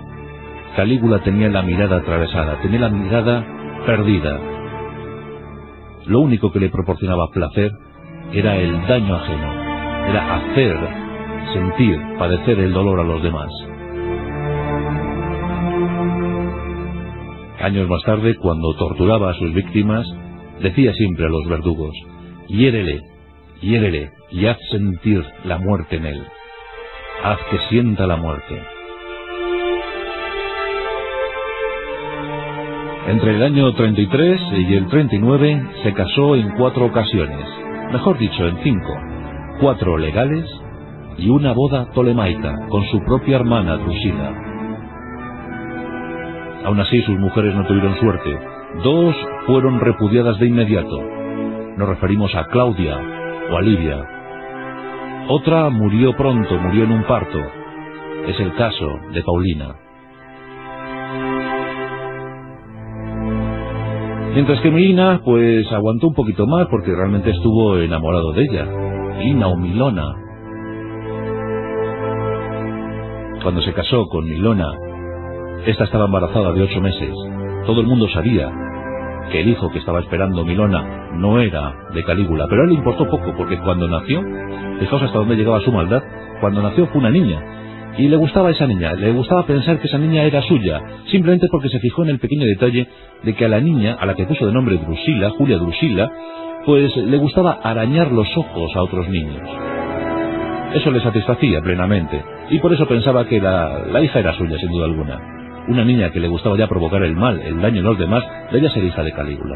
Calígula 0.76 1.20
tenía 1.20 1.50
la 1.50 1.62
mirada 1.62 1.98
atravesada, 1.98 2.62
tenía 2.62 2.82
la 2.82 2.90
mirada 2.90 3.46
perdida. 3.86 4.40
Lo 6.06 6.20
único 6.22 6.52
que 6.52 6.60
le 6.60 6.70
proporcionaba 6.70 7.30
placer 7.32 7.72
era 8.32 8.56
el 8.56 8.86
daño 8.88 9.16
ajeno, 9.16 9.54
era 10.10 10.36
hacer, 10.36 10.78
sentir, 11.54 12.00
padecer 12.18 12.60
el 12.60 12.74
dolor 12.74 13.00
a 13.00 13.04
los 13.04 13.22
demás. 13.24 13.52
Años 17.66 17.90
más 17.90 18.04
tarde, 18.04 18.36
cuando 18.36 18.76
torturaba 18.76 19.32
a 19.32 19.34
sus 19.34 19.54
víctimas, 19.54 20.06
Decía 20.62 20.94
siempre 20.94 21.26
a 21.26 21.30
los 21.30 21.48
verdugos, 21.48 21.94
hiérele, 22.48 23.02
hiérele 23.62 24.12
y 24.32 24.46
haz 24.46 24.58
sentir 24.72 25.24
la 25.44 25.58
muerte 25.58 25.98
en 25.98 26.06
él. 26.06 26.24
Haz 27.24 27.40
que 27.52 27.58
sienta 27.70 28.08
la 28.08 28.16
muerte. 28.16 28.62
Entre 33.08 33.36
el 33.36 33.44
año 33.44 33.74
33 33.74 34.42
y 34.58 34.74
el 34.76 34.88
39 34.88 35.70
se 35.84 35.94
casó 35.94 36.36
en 36.36 36.52
cuatro 36.52 36.86
ocasiones, 36.86 37.46
mejor 37.92 38.18
dicho, 38.18 38.48
en 38.48 38.58
cinco, 38.64 38.94
cuatro 39.60 39.98
legales 39.98 40.50
y 41.18 41.30
una 41.30 41.54
boda 41.54 41.92
tolemaica 41.92 42.56
con 42.70 42.84
su 42.86 43.00
propia 43.06 43.36
hermana 43.36 43.78
Drusila. 43.78 44.45
Aún 46.66 46.80
así 46.80 47.02
sus 47.04 47.18
mujeres 47.20 47.56
no 47.56 47.66
tuvieron 47.66 47.96
suerte, 48.00 48.40
Dos 48.84 49.16
fueron 49.46 49.80
repudiadas 49.80 50.38
de 50.38 50.48
inmediato. 50.48 51.00
Nos 51.78 51.88
referimos 51.88 52.34
a 52.36 52.46
Claudia 52.48 52.98
o 53.50 53.58
a 53.58 53.62
Livia. 53.62 54.06
Otra 55.30 55.70
murió 55.70 56.14
pronto, 56.16 56.60
murió 56.60 56.84
en 56.84 56.92
un 56.92 57.04
parto. 57.04 57.40
Es 58.28 58.40
el 58.40 58.54
caso 58.56 59.00
de 59.14 59.24
Paulina. 59.24 59.76
Mientras 64.34 64.60
que 64.60 64.72
Milina, 64.72 65.22
pues 65.24 65.72
aguantó 65.72 66.08
un 66.10 66.14
poquito 66.14 66.46
más 66.46 66.68
porque 66.68 66.94
realmente 66.94 67.30
estuvo 67.30 67.78
enamorado 67.78 68.34
de 68.34 68.44
ella. 68.44 68.66
Milina 69.18 69.48
o 69.48 69.56
Milona. 69.56 70.16
Cuando 73.42 73.62
se 73.62 73.74
casó 73.74 74.08
con 74.08 74.26
Milona, 74.26 74.70
esta 75.66 75.86
estaba 75.86 76.06
embarazada 76.06 76.52
de 76.52 76.62
ocho 76.62 76.82
meses. 76.82 77.14
Todo 77.66 77.82
el 77.82 77.88
mundo 77.88 78.08
sabía 78.10 78.52
que 79.32 79.42
el 79.42 79.50
hijo 79.50 79.72
que 79.72 79.80
estaba 79.80 80.00
esperando 80.00 80.46
Milona 80.46 81.10
no 81.14 81.40
era 81.40 81.74
de 81.94 82.04
Calígula, 82.04 82.46
pero 82.48 82.62
a 82.62 82.66
él 82.66 82.72
le 82.72 82.76
importó 82.76 83.10
poco 83.10 83.34
porque 83.36 83.58
cuando 83.60 83.88
nació, 83.88 84.24
fijaos 84.80 85.02
hasta 85.02 85.18
dónde 85.18 85.36
llegaba 85.36 85.62
su 85.62 85.72
maldad, 85.72 86.04
cuando 86.40 86.62
nació 86.62 86.88
fue 86.88 87.00
una 87.00 87.10
niña 87.10 87.42
y 87.98 88.08
le 88.10 88.18
gustaba 88.18 88.52
esa 88.52 88.68
niña, 88.68 88.94
le 88.94 89.12
gustaba 89.12 89.46
pensar 89.46 89.80
que 89.80 89.88
esa 89.88 89.98
niña 89.98 90.24
era 90.24 90.42
suya, 90.42 90.82
simplemente 91.08 91.48
porque 91.50 91.70
se 91.70 91.80
fijó 91.80 92.04
en 92.04 92.10
el 92.10 92.20
pequeño 92.20 92.46
detalle 92.46 92.88
de 93.24 93.34
que 93.34 93.46
a 93.46 93.50
la 93.50 93.62
niña, 93.62 93.96
a 94.00 94.06
la 94.06 94.16
que 94.16 94.26
puso 94.26 94.46
de 94.46 94.52
nombre 94.52 94.78
Drusila, 94.78 95.30
Julia 95.32 95.58
Drusila, 95.58 96.12
pues 96.66 96.96
le 96.98 97.18
gustaba 97.18 97.54
arañar 97.64 98.12
los 98.12 98.28
ojos 98.36 98.76
a 98.76 98.84
otros 98.84 99.08
niños. 99.08 99.42
Eso 100.74 100.92
le 100.92 101.00
satisfacía 101.00 101.62
plenamente, 101.62 102.22
y 102.50 102.60
por 102.60 102.74
eso 102.74 102.86
pensaba 102.86 103.26
que 103.26 103.40
la, 103.40 103.86
la 103.90 104.02
hija 104.02 104.20
era 104.20 104.34
suya, 104.34 104.58
sin 104.60 104.72
duda 104.72 104.86
alguna. 104.86 105.45
Una 105.68 105.84
niña 105.84 106.12
que 106.12 106.20
le 106.20 106.28
gustaba 106.28 106.58
ya 106.58 106.68
provocar 106.68 107.02
el 107.04 107.16
mal, 107.16 107.42
el 107.42 107.60
daño 107.60 107.80
en 107.80 107.86
los 107.86 107.98
demás, 107.98 108.24
debía 108.52 108.70
ser 108.70 108.84
hija 108.84 109.04
de 109.04 109.14
Calígula. 109.14 109.56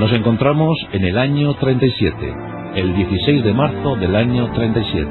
Nos 0.00 0.12
encontramos 0.12 0.76
en 0.92 1.04
el 1.04 1.18
año 1.18 1.54
37 1.54 2.34
el 2.74 2.94
16 2.94 3.42
de 3.42 3.54
marzo 3.54 3.96
del 3.96 4.14
año 4.14 4.52
37. 4.52 5.10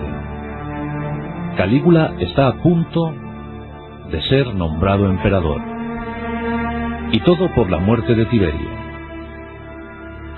Calígula 1.58 2.14
está 2.20 2.48
a 2.48 2.62
punto 2.62 3.12
de 4.12 4.22
ser 4.24 4.54
nombrado 4.54 5.08
emperador. 5.10 5.62
Y 7.12 7.20
todo 7.22 7.52
por 7.56 7.72
la 7.72 7.80
muerte 7.80 8.14
de 8.14 8.26
Tiberio. 8.26 8.70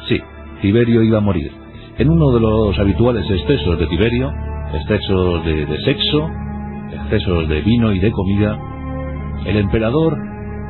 Sí, 0.07 0.21
Tiberio 0.61 1.03
iba 1.03 1.17
a 1.17 1.21
morir. 1.21 1.51
En 1.97 2.09
uno 2.09 2.31
de 2.31 2.39
los 2.39 2.79
habituales 2.79 3.29
excesos 3.29 3.77
de 3.79 3.87
Tiberio, 3.87 4.31
excesos 4.73 5.45
de, 5.45 5.77
sexo, 5.83 6.29
excesos 6.91 7.47
de 7.47 7.61
vino 7.61 7.93
y 7.93 7.99
de 7.99 8.11
comida, 8.11 8.57
el 9.45 9.57
emperador 9.57 10.17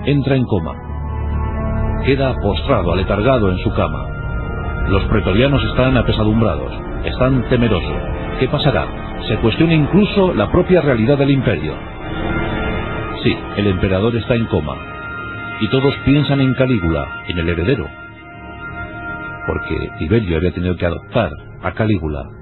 entra 0.05 0.35
en 0.35 0.43
coma. 0.45 0.75
Queda 2.05 2.35
postrado, 2.41 2.93
aletargado 2.93 3.51
en 3.51 3.57
su 3.59 3.73
cama. 3.73 4.05
Los 4.89 5.03
pretorianos 5.05 5.63
están 5.63 5.97
apesadumbrados, 5.97 6.71
están 7.05 7.43
temerosos. 7.49 7.97
¿Qué 8.39 8.47
pasará? 8.47 8.85
Se 9.27 9.37
cuestiona 9.37 9.73
incluso 9.73 10.33
la 10.33 10.49
propia 10.51 10.81
realidad 10.81 11.17
del 11.17 11.31
imperio. 11.31 11.73
Sí, 13.23 13.35
el 13.57 13.67
emperador 13.67 14.15
está 14.15 14.35
en 14.35 14.45
coma. 14.45 14.75
Y 15.59 15.67
todos 15.69 15.93
piensan 16.05 16.39
en 16.39 16.53
Calígula, 16.53 17.23
en 17.27 17.39
el 17.39 17.49
heredero. 17.49 17.87
Porque 19.47 19.89
Tiberio 19.97 20.37
había 20.37 20.53
tenido 20.53 20.75
que 20.75 20.85
adoptar 20.85 21.31
a 21.63 21.71
Calígula. 21.71 22.36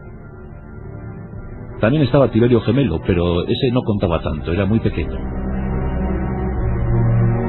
También 1.80 2.04
estaba 2.04 2.30
Tiberio 2.30 2.62
gemelo, 2.62 3.02
pero 3.06 3.44
ese 3.44 3.72
no 3.72 3.82
contaba 3.82 4.22
tanto, 4.22 4.52
era 4.52 4.66
muy 4.66 4.80
pequeño. 4.80 5.18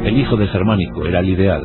El 0.05 0.19
hijo 0.19 0.37
de 0.37 0.47
Germánico 0.49 1.05
era 1.07 1.21
el 1.21 1.29
ideal. 1.29 1.65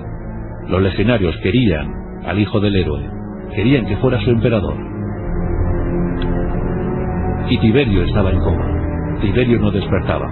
Los 0.68 0.82
legionarios 0.82 1.36
querían 1.44 1.92
al 2.26 2.40
hijo 2.40 2.60
del 2.60 2.76
héroe. 2.76 3.10
Querían 3.56 3.86
que 3.86 3.98
fuera 3.98 4.20
su 4.22 4.30
emperador. 4.30 4.76
Y 7.50 7.58
Tiberio 7.58 8.04
estaba 8.04 8.32
en 8.32 8.40
coma. 8.40 9.20
Tiberio 9.22 9.60
no 9.60 9.72
despertaba. 9.72 10.28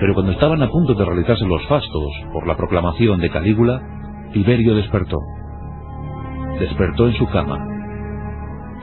Pero 0.00 0.14
cuando 0.14 0.32
estaban 0.32 0.62
a 0.62 0.68
punto 0.68 0.94
de 0.94 1.04
realizarse 1.04 1.44
los 1.46 1.66
fastos 1.68 2.12
por 2.32 2.46
la 2.46 2.56
proclamación 2.56 3.20
de 3.20 3.30
Calígula, 3.30 3.80
Tiberio 4.32 4.74
despertó. 4.74 5.16
Despertó 6.58 7.06
en 7.06 7.14
su 7.14 7.26
cama. 7.28 7.58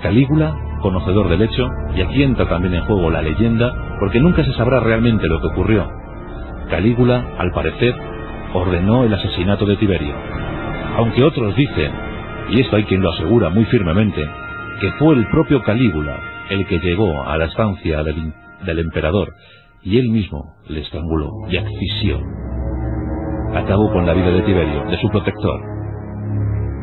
Calígula, 0.02 0.56
conocedor 0.86 1.30
del 1.30 1.42
hecho, 1.42 1.68
y 1.96 2.02
aquí 2.02 2.22
entra 2.22 2.48
también 2.48 2.76
en 2.76 2.86
juego 2.86 3.10
la 3.10 3.24
leyenda, 3.24 3.98
porque 4.00 4.20
nunca 4.20 4.44
se 4.44 4.54
sabrá 4.54 4.80
realmente 4.82 5.28
lo 5.28 5.42
que 5.42 5.48
ocurrió. 5.48 5.90
Calígula, 6.70 7.26
al 7.40 7.50
parecer, 7.52 7.96
ordenó 8.54 9.04
el 9.04 9.14
asesinato 9.14 9.66
de 9.66 9.78
Tiberio. 9.78 10.14
Aunque 10.98 11.24
otros 11.24 11.56
dicen 11.56 11.92
y 12.50 12.62
esto 12.62 12.76
hay 12.76 12.84
quien 12.84 13.02
lo 13.02 13.10
asegura 13.10 13.50
muy 13.50 13.66
firmemente, 13.66 14.24
que 14.80 14.92
fue 15.00 15.16
el 15.16 15.28
propio 15.30 15.64
Calígula 15.64 16.20
el 16.52 16.68
que 16.68 16.78
llegó 16.78 17.24
a 17.24 17.38
la 17.40 17.46
estancia 17.46 18.04
del, 18.04 18.80
emperador 18.80 19.34
y 19.82 19.98
él 19.98 20.10
mismo 20.10 20.54
le 20.68 20.82
estranguló 20.82 21.32
y 21.50 21.58
asfixió. 21.58 22.20
Acabó 23.56 23.92
con 23.92 24.06
la 24.06 24.14
vida 24.14 24.30
de 24.30 24.44
Tiberio, 24.44 24.84
de 24.86 25.02
su 25.02 25.10
protector. 25.10 25.60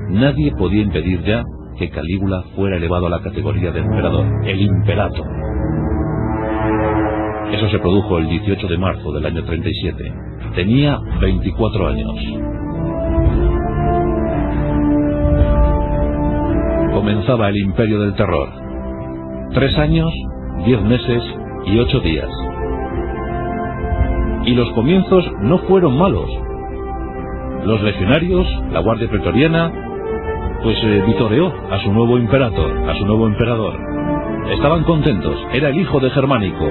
Nadie 0.08 0.52
podía 0.58 0.82
impedir 0.82 1.22
ya 1.22 1.44
que 1.82 1.90
Calígula 1.90 2.42
fuera 2.54 2.76
elevado 2.76 3.06
a 3.06 3.10
la 3.10 3.22
categoría 3.22 3.72
de 3.72 3.80
emperador, 3.80 4.24
el 4.44 4.60
imperato. 4.60 5.24
Eso 7.52 7.68
se 7.68 7.78
produjo 7.80 8.18
el 8.18 8.28
18 8.28 8.68
de 8.68 8.78
marzo 8.78 9.12
del 9.12 9.26
año 9.26 9.44
37. 9.44 10.14
Tenía 10.54 10.98
24 11.20 11.88
años. 11.88 12.42
comenzaba 16.92 17.48
el 17.48 17.56
imperio 17.56 18.00
del 18.00 18.14
terror. 18.14 18.48
Tres 19.54 19.76
años, 19.76 20.12
diez 20.64 20.80
meses 20.82 21.22
y 21.66 21.78
ocho 21.80 21.98
días. 21.98 22.28
Y 24.44 24.54
los 24.54 24.70
comienzos 24.72 25.24
no 25.40 25.58
fueron 25.66 25.98
malos. 25.98 26.30
Los 27.64 27.82
legionarios, 27.82 28.46
la 28.70 28.80
Guardia 28.80 29.08
Pretoriana, 29.08 29.72
pues 30.62 30.78
eh, 30.82 31.02
vitoreó 31.06 31.52
a 31.70 31.78
su 31.80 31.92
nuevo 31.92 32.18
imperator, 32.18 32.88
a 32.88 32.96
su 32.96 33.06
nuevo 33.06 33.26
emperador. 33.26 33.78
Estaban 34.52 34.84
contentos, 34.84 35.36
era 35.52 35.70
el 35.70 35.80
hijo 35.80 36.00
de 36.00 36.10
Germánico, 36.10 36.68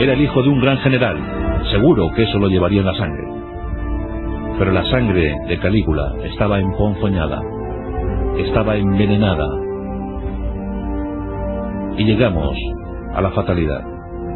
era 0.00 0.12
el 0.12 0.20
hijo 0.20 0.42
de 0.42 0.48
un 0.48 0.60
gran 0.60 0.78
general, 0.78 1.16
seguro 1.70 2.10
que 2.14 2.22
eso 2.24 2.38
lo 2.38 2.48
llevaría 2.48 2.80
en 2.80 2.86
la 2.86 2.94
sangre. 2.94 3.24
Pero 4.58 4.72
la 4.72 4.84
sangre 4.84 5.34
de 5.48 5.58
Calígula 5.58 6.12
estaba 6.24 6.60
emponzoñada 6.60 7.40
estaba 8.38 8.76
envenenada. 8.76 9.48
Y 11.96 12.04
llegamos 12.04 12.56
a 13.14 13.20
la 13.20 13.30
fatalidad. 13.30 13.82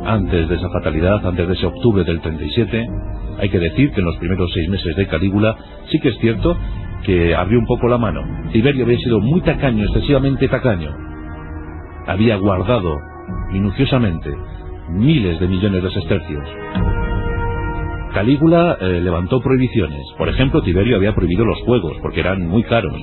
Antes 0.05 0.49
de 0.49 0.55
esa 0.55 0.71
fatalidad, 0.71 1.27
antes 1.27 1.49
de 1.49 1.55
ese 1.55 1.67
octubre 1.67 2.05
del 2.05 2.21
37, 2.21 2.89
hay 3.41 3.49
que 3.49 3.59
decir 3.59 3.91
que 3.91 4.01
en 4.01 4.07
los 4.07 4.17
primeros 4.19 4.51
seis 4.53 4.69
meses 4.69 4.97
de 4.97 5.07
Calígula 5.07 5.57
sí 5.91 5.99
que 6.01 6.11
es 6.11 6.19
cierto 6.19 6.57
que 7.09 7.35
abrió 7.35 7.59
un 7.59 7.65
poco 7.65 7.89
la 7.89 7.97
mano. 7.97 8.21
Tiberio 8.53 8.85
había 8.85 8.99
sido 8.99 9.19
muy 9.19 9.41
tacaño, 9.41 9.83
excesivamente 9.85 10.47
tacaño. 10.47 10.95
Había 12.07 12.37
guardado 12.37 12.99
minuciosamente 13.51 14.31
miles 14.91 15.41
de 15.41 15.49
millones 15.49 15.85
de 15.85 15.91
sestercios. 15.91 16.45
Calígula 18.13 18.77
eh, 18.79 19.01
levantó 19.01 19.41
prohibiciones. 19.41 20.03
Por 20.19 20.29
ejemplo, 20.29 20.61
Tiberio 20.61 20.97
había 20.97 21.15
prohibido 21.15 21.47
los 21.47 21.59
juegos 21.63 21.97
porque 22.03 22.21
eran 22.21 22.47
muy 22.47 22.63
caros. 22.65 23.01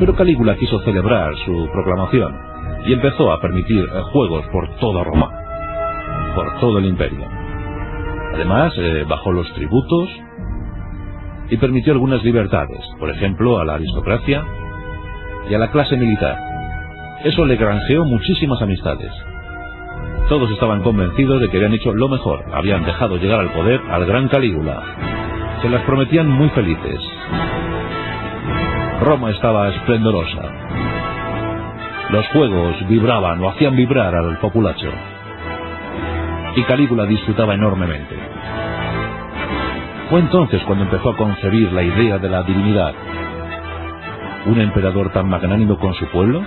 Pero 0.00 0.16
Calígula 0.16 0.56
quiso 0.56 0.80
celebrar 0.80 1.32
su 1.46 1.68
proclamación 1.72 2.34
y 2.86 2.92
empezó 2.92 3.30
a 3.30 3.40
permitir 3.40 3.84
eh, 3.84 4.00
juegos 4.10 4.44
por 4.50 4.68
toda 4.80 5.04
Roma, 5.04 5.30
por 6.34 6.58
todo 6.58 6.78
el 6.78 6.86
imperio. 6.86 7.24
Además, 8.34 8.72
eh, 8.78 9.04
bajó 9.08 9.30
los 9.30 9.48
tributos 9.54 10.08
y 11.50 11.56
permitió 11.56 11.92
algunas 11.92 12.22
libertades, 12.22 12.80
por 12.98 13.10
ejemplo, 13.10 13.58
a 13.58 13.64
la 13.64 13.74
aristocracia 13.74 14.44
y 15.48 15.54
a 15.54 15.58
la 15.58 15.70
clase 15.70 15.96
militar. 15.96 16.38
Eso 17.24 17.44
le 17.44 17.56
granjeó 17.56 18.04
muchísimas 18.04 18.60
amistades. 18.62 19.10
Todos 20.28 20.50
estaban 20.50 20.82
convencidos 20.82 21.40
de 21.40 21.48
que 21.48 21.56
habían 21.56 21.72
hecho 21.72 21.92
lo 21.92 22.08
mejor, 22.08 22.44
habían 22.52 22.84
dejado 22.84 23.16
llegar 23.16 23.40
al 23.40 23.50
poder 23.52 23.80
al 23.90 24.04
gran 24.04 24.28
Calígula. 24.28 24.82
Se 25.62 25.68
las 25.68 25.82
prometían 25.82 26.28
muy 26.28 26.48
felices. 26.50 27.00
Roma 29.00 29.30
estaba 29.30 29.68
esplendorosa. 29.70 30.42
Los 32.10 32.26
juegos 32.28 32.88
vibraban 32.88 33.42
o 33.42 33.48
hacían 33.48 33.74
vibrar 33.74 34.14
al 34.14 34.38
populacho. 34.38 34.90
Y 36.56 36.62
Calígula 36.64 37.06
disfrutaba 37.06 37.54
enormemente. 37.54 38.16
Fue 40.10 40.20
entonces 40.20 40.62
cuando 40.64 40.84
empezó 40.84 41.10
a 41.10 41.16
concebir 41.16 41.70
la 41.72 41.82
idea 41.82 42.16
de 42.18 42.30
la 42.30 42.42
divinidad. 42.42 42.94
¿Un 44.46 44.58
emperador 44.58 45.12
tan 45.12 45.28
magnánimo 45.28 45.78
con 45.78 45.92
su 45.94 46.06
pueblo? 46.06 46.42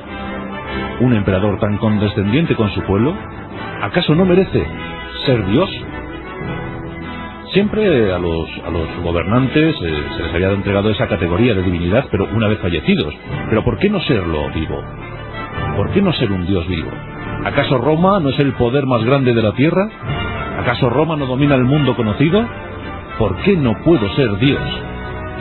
¿Un 1.00 1.13
emperador 1.13 1.60
tan 1.60 1.77
condescendiente 1.77 2.56
con 2.56 2.72
su 2.72 2.82
pueblo? 2.82 3.13
¿Acaso 3.84 4.15
no 4.15 4.25
merece 4.25 4.65
ser 5.27 5.46
Dios? 5.46 5.70
Siempre 7.53 8.12
a 8.12 8.18
los, 8.18 8.50
a 8.65 8.72
los 8.72 8.88
gobernantes 9.03 9.75
eh, 9.80 10.03
se 10.18 10.24
les 10.24 10.34
había 10.34 10.51
entregado 10.51 10.89
esa 10.89 11.08
categoría 11.08 11.53
de 11.53 11.62
divinidad, 11.62 12.06
pero 12.10 12.25
una 12.34 12.48
vez 12.48 12.60
fallecidos. 12.60 13.13
Pero 13.50 13.63
¿por 13.63 13.77
qué 13.77 13.91
no 13.91 14.00
serlo 14.01 14.50
vivo? 14.56 14.82
¿Por 15.75 15.91
qué 15.91 16.01
no 16.01 16.13
ser 16.13 16.32
un 16.32 16.48
Dios 16.48 16.68
vivo? 16.68 16.89
¿Acaso 17.46 17.77
Roma 17.77 18.20
no 18.20 18.30
es 18.30 18.39
el 18.39 18.53
poder 18.53 18.88
más 18.88 19.03
grande 19.03 19.36
de 19.36 19.41
la 19.44 19.51
tierra? 19.51 19.88
¿Acaso 20.62 20.89
Roma 20.89 21.15
no 21.15 21.27
domina 21.27 21.53
el 21.53 21.65
mundo 21.65 21.96
conocido? 21.96 22.44
¿Por 23.18 23.36
qué 23.44 23.56
no 23.56 23.74
puedo 23.84 24.08
ser 24.15 24.38
Dios 24.38 24.62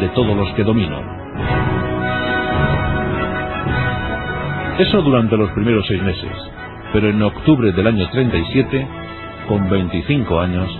de 0.00 0.08
todos 0.10 0.36
los 0.36 0.52
que 0.54 0.64
domino? 0.64 0.98
Eso 4.78 5.02
durante 5.02 5.36
los 5.36 5.50
primeros 5.50 5.84
seis 5.86 6.02
meses, 6.02 6.32
pero 6.92 7.08
en 7.08 7.22
octubre 7.22 7.72
del 7.72 7.86
año 7.86 8.08
37, 8.10 8.88
con 9.48 9.68
25 9.68 10.40
años, 10.40 10.70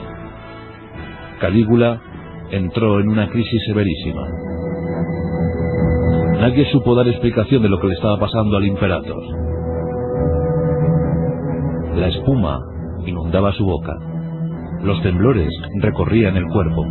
Calígula 1.40 2.00
entró 2.50 3.00
en 3.00 3.08
una 3.08 3.28
crisis 3.28 3.62
severísima. 3.66 4.22
Nadie 6.40 6.64
supo 6.72 6.94
dar 6.94 7.08
explicación 7.08 7.62
de 7.62 7.68
lo 7.68 7.78
que 7.78 7.88
le 7.88 7.94
estaba 7.94 8.18
pasando 8.18 8.56
al 8.56 8.64
imperator. 8.64 9.22
La 11.96 12.08
espuma 12.08 12.58
inundaba 13.04 13.52
su 13.52 13.64
boca. 13.64 14.09
Los 14.82 15.02
temblores 15.02 15.50
recorrían 15.80 16.36
el 16.36 16.46
cuerpo. 16.46 16.86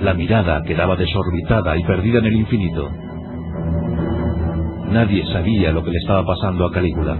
La 0.00 0.14
mirada 0.14 0.62
quedaba 0.62 0.96
desorbitada 0.96 1.76
y 1.76 1.84
perdida 1.84 2.20
en 2.20 2.24
el 2.24 2.36
infinito. 2.36 2.90
Nadie 4.90 5.24
sabía 5.26 5.72
lo 5.72 5.84
que 5.84 5.90
le 5.90 5.98
estaba 5.98 6.24
pasando 6.24 6.66
a 6.66 6.72
Calígula. 6.72 7.18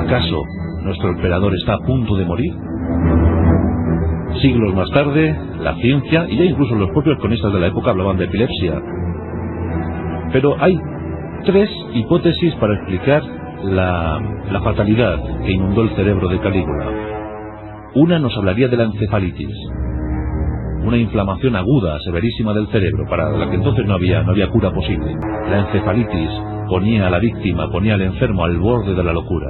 ¿Acaso 0.00 0.42
nuestro 0.82 1.10
emperador 1.10 1.54
está 1.54 1.74
a 1.74 1.78
punto 1.78 2.16
de 2.16 2.24
morir? 2.24 2.52
Siglos 4.42 4.74
más 4.74 4.90
tarde, 4.90 5.38
la 5.60 5.74
ciencia 5.76 6.26
y 6.28 6.36
ya 6.36 6.44
incluso 6.44 6.74
los 6.74 6.90
propios 6.90 7.18
cronistas 7.20 7.52
de 7.52 7.60
la 7.60 7.68
época 7.68 7.90
hablaban 7.90 8.16
de 8.16 8.24
epilepsia. 8.24 8.82
Pero 10.32 10.56
hay 10.60 10.76
tres 11.44 11.70
hipótesis 11.94 12.54
para 12.56 12.74
explicar 12.74 13.22
la, 13.62 14.18
la 14.50 14.60
fatalidad 14.62 15.22
que 15.44 15.52
inundó 15.52 15.82
el 15.82 15.94
cerebro 15.94 16.28
de 16.28 16.40
Calígula. 16.40 17.13
Una 17.94 18.18
nos 18.18 18.36
hablaría 18.36 18.68
de 18.68 18.76
la 18.76 18.84
encefalitis, 18.84 19.56
una 20.84 20.96
inflamación 20.98 21.56
aguda, 21.56 21.98
severísima 22.00 22.52
del 22.52 22.66
cerebro, 22.68 23.04
para 23.08 23.30
la 23.30 23.48
que 23.48 23.56
entonces 23.56 23.86
no 23.86 23.94
había, 23.94 24.22
no 24.22 24.32
había 24.32 24.48
cura 24.48 24.70
posible. 24.72 25.14
La 25.48 25.60
encefalitis 25.60 26.30
ponía 26.68 27.06
a 27.06 27.10
la 27.10 27.20
víctima, 27.20 27.70
ponía 27.70 27.94
al 27.94 28.02
enfermo 28.02 28.44
al 28.44 28.58
borde 28.58 28.94
de 28.94 29.04
la 29.04 29.12
locura. 29.12 29.46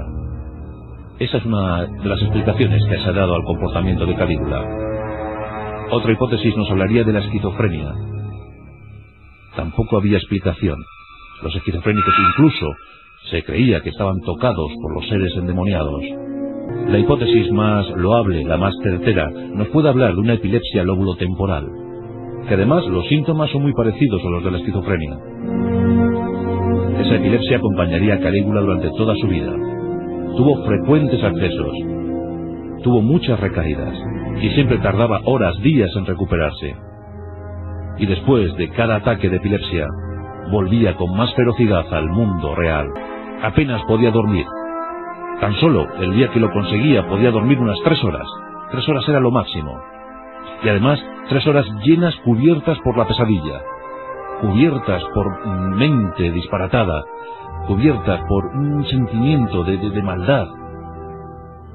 Esa 1.18 1.38
es 1.38 1.44
una 1.46 1.86
de 1.86 2.08
las 2.08 2.20
explicaciones 2.20 2.82
que 2.88 2.98
se 2.98 3.08
ha 3.08 3.12
dado 3.12 3.34
al 3.34 3.44
comportamiento 3.44 4.04
de 4.04 4.14
Calígula. 4.14 4.62
Otra 5.90 6.12
hipótesis 6.12 6.56
nos 6.56 6.70
hablaría 6.70 7.02
de 7.02 7.12
la 7.12 7.20
esquizofrenia. 7.20 7.94
Tampoco 9.56 9.96
había 9.96 10.18
explicación. 10.18 10.76
Los 11.42 11.54
esquizofrénicos 11.56 12.14
incluso 12.30 12.66
se 13.30 13.42
creía 13.42 13.80
que 13.80 13.90
estaban 13.90 14.20
tocados 14.20 14.70
por 14.82 14.94
los 14.94 15.08
seres 15.08 15.32
endemoniados. 15.36 16.33
La 16.88 16.98
hipótesis 16.98 17.50
más 17.50 17.88
loable, 17.96 18.44
la 18.44 18.56
más 18.56 18.74
certera, 18.82 19.30
nos 19.30 19.68
puede 19.68 19.88
hablar 19.88 20.14
de 20.14 20.20
una 20.20 20.34
epilepsia 20.34 20.84
lóbulo 20.84 21.16
temporal, 21.16 21.66
que 22.46 22.54
además 22.54 22.86
los 22.86 23.06
síntomas 23.08 23.50
son 23.50 23.62
muy 23.62 23.72
parecidos 23.72 24.22
a 24.24 24.30
los 24.30 24.44
de 24.44 24.50
la 24.50 24.58
esquizofrenia. 24.58 25.18
Esa 27.00 27.16
epilepsia 27.16 27.56
acompañaría 27.56 28.14
a 28.14 28.20
Calígula 28.20 28.60
durante 28.60 28.90
toda 28.96 29.14
su 29.16 29.26
vida. 29.26 29.52
Tuvo 30.36 30.64
frecuentes 30.64 31.22
accesos, 31.22 31.72
tuvo 32.82 33.00
muchas 33.00 33.40
recaídas 33.40 33.96
y 34.40 34.50
siempre 34.50 34.78
tardaba 34.78 35.20
horas, 35.24 35.56
días 35.62 35.90
en 35.96 36.06
recuperarse. 36.06 36.76
Y 37.98 38.06
después 38.06 38.54
de 38.56 38.68
cada 38.70 38.96
ataque 38.96 39.28
de 39.28 39.36
epilepsia, 39.36 39.86
volvía 40.50 40.94
con 40.96 41.16
más 41.16 41.34
ferocidad 41.34 41.92
al 41.92 42.08
mundo 42.08 42.54
real. 42.54 42.86
Apenas 43.42 43.82
podía 43.86 44.10
dormir. 44.10 44.44
Tan 45.40 45.54
solo 45.54 45.86
el 45.96 46.12
día 46.14 46.30
que 46.30 46.40
lo 46.40 46.50
conseguía 46.50 47.06
podía 47.08 47.30
dormir 47.30 47.58
unas 47.58 47.78
tres 47.84 48.02
horas. 48.04 48.26
Tres 48.70 48.88
horas 48.88 49.08
era 49.08 49.20
lo 49.20 49.30
máximo. 49.30 49.80
Y 50.62 50.68
además, 50.68 51.04
tres 51.28 51.46
horas 51.46 51.66
llenas 51.84 52.14
cubiertas 52.24 52.78
por 52.80 52.96
la 52.96 53.06
pesadilla, 53.06 53.60
cubiertas 54.40 55.02
por 55.14 55.46
mente 55.76 56.30
disparatada, 56.30 57.04
cubiertas 57.66 58.20
por 58.28 58.46
un 58.46 58.84
sentimiento 58.86 59.64
de, 59.64 60.02
maldad. 60.02 60.46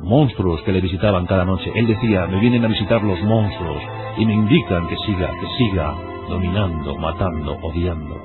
Monstruos 0.02 0.62
que 0.64 0.72
le 0.72 0.82
visitaban 0.82 1.26
cada 1.26 1.46
noche. 1.46 1.72
Él 1.76 1.88
decía, 1.88 2.26
me 2.28 2.40
vienen 2.40 2.64
a 2.66 2.70
visitar 2.70 3.04
los 3.04 3.22
monstruos 3.24 3.82
y 4.18 4.26
me 4.26 4.34
indican 4.34 4.88
que 4.88 4.96
siga, 5.06 5.28
que 5.28 5.48
siga 5.58 5.94
dominando, 6.30 6.96
matando, 6.98 7.58
odiando. 7.62 8.16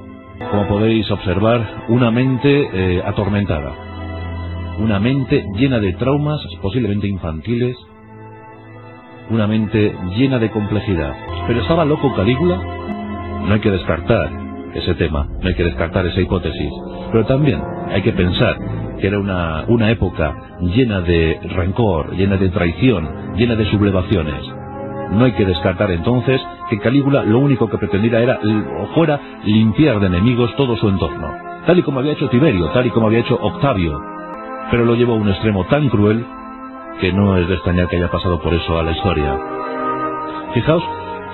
Como 0.51 0.69
podéis 0.69 1.11
observar, 1.11 1.85
una 1.89 2.11
mente 2.11 2.69
eh, 2.73 3.03
atormentada. 3.05 3.94
Una 4.79 4.99
mente 4.99 5.47
llena 5.55 5.79
de 5.79 5.93
traumas, 5.93 6.41
posiblemente 6.61 7.07
infantiles. 7.07 7.77
Una 9.31 9.47
mente 9.47 9.95
llena 10.17 10.39
de 10.39 10.51
complejidad. 10.51 11.15
¿Pero 11.47 11.61
estaba 11.61 11.85
loco 11.85 12.13
Calígula? 12.15 12.57
No 13.47 13.55
hay 13.55 13.61
que 13.61 13.71
descartar 13.71 14.31
ese 14.75 14.95
tema, 14.95 15.29
no 15.41 15.49
hay 15.49 15.55
que 15.55 15.65
descartar 15.65 16.05
esa 16.07 16.21
hipótesis. 16.21 16.71
Pero 17.13 17.25
también 17.27 17.63
hay 17.89 18.03
que 18.03 18.13
pensar 18.13 18.59
que 19.01 19.07
era 19.07 19.21
una, 19.21 19.65
una 19.69 19.91
época 19.91 20.35
llena 20.61 21.01
de 21.03 21.39
rencor, 21.55 22.17
llena 22.17 22.37
de 22.37 22.49
traición, 22.49 23.37
llena 23.37 23.55
de 23.55 23.67
sublevaciones. 23.67 24.43
No 25.13 25.25
hay 25.25 25.33
que 25.33 25.45
descartar 25.45 25.93
entonces 25.93 26.41
que 26.69 26.81
Calígula 26.81 27.23
lo 27.23 27.39
único 27.39 27.69
que 27.69 27.79
pretendiera 27.79 28.21
era 28.21 28.41
o 28.81 28.87
fuera 28.95 29.21
limpiar 29.45 30.01
de 30.01 30.07
enemigos 30.07 30.55
todo 30.57 30.77
su 30.77 30.89
entorno, 30.89 31.29
tal 31.67 31.79
y 31.79 31.83
como 31.83 32.01
había 32.01 32.13
hecho 32.13 32.29
Tiberio, 32.29 32.71
tal 32.71 32.87
y 32.87 32.91
como 32.91 33.07
había 33.07 33.21
hecho 33.21 33.39
Octavio, 33.41 34.14
pero 34.71 34.85
lo 34.85 34.95
llevó 34.95 35.15
a 35.15 35.17
un 35.17 35.29
extremo 35.29 35.65
tan 35.65 35.89
cruel 35.89 36.25
que 37.01 37.13
no 37.13 37.37
es 37.37 37.49
de 37.49 37.55
extrañar 37.55 37.89
que 37.89 37.97
haya 37.97 38.11
pasado 38.11 38.41
por 38.41 38.55
eso 38.55 38.79
a 38.79 38.83
la 38.83 38.93
historia. 38.93 39.39
Fijaos 40.55 40.83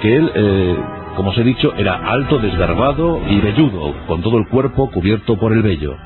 que 0.00 0.16
él, 0.16 0.32
eh, 0.34 0.76
como 1.16 1.30
os 1.30 1.38
he 1.38 1.44
dicho, 1.44 1.72
era 1.76 1.94
alto, 1.94 2.38
desgarbado 2.38 3.20
y 3.28 3.40
velludo, 3.40 3.94
con 4.06 4.22
todo 4.22 4.38
el 4.38 4.48
cuerpo 4.48 4.90
cubierto 4.90 5.36
por 5.36 5.52
el 5.52 5.62
vello, 5.62 5.96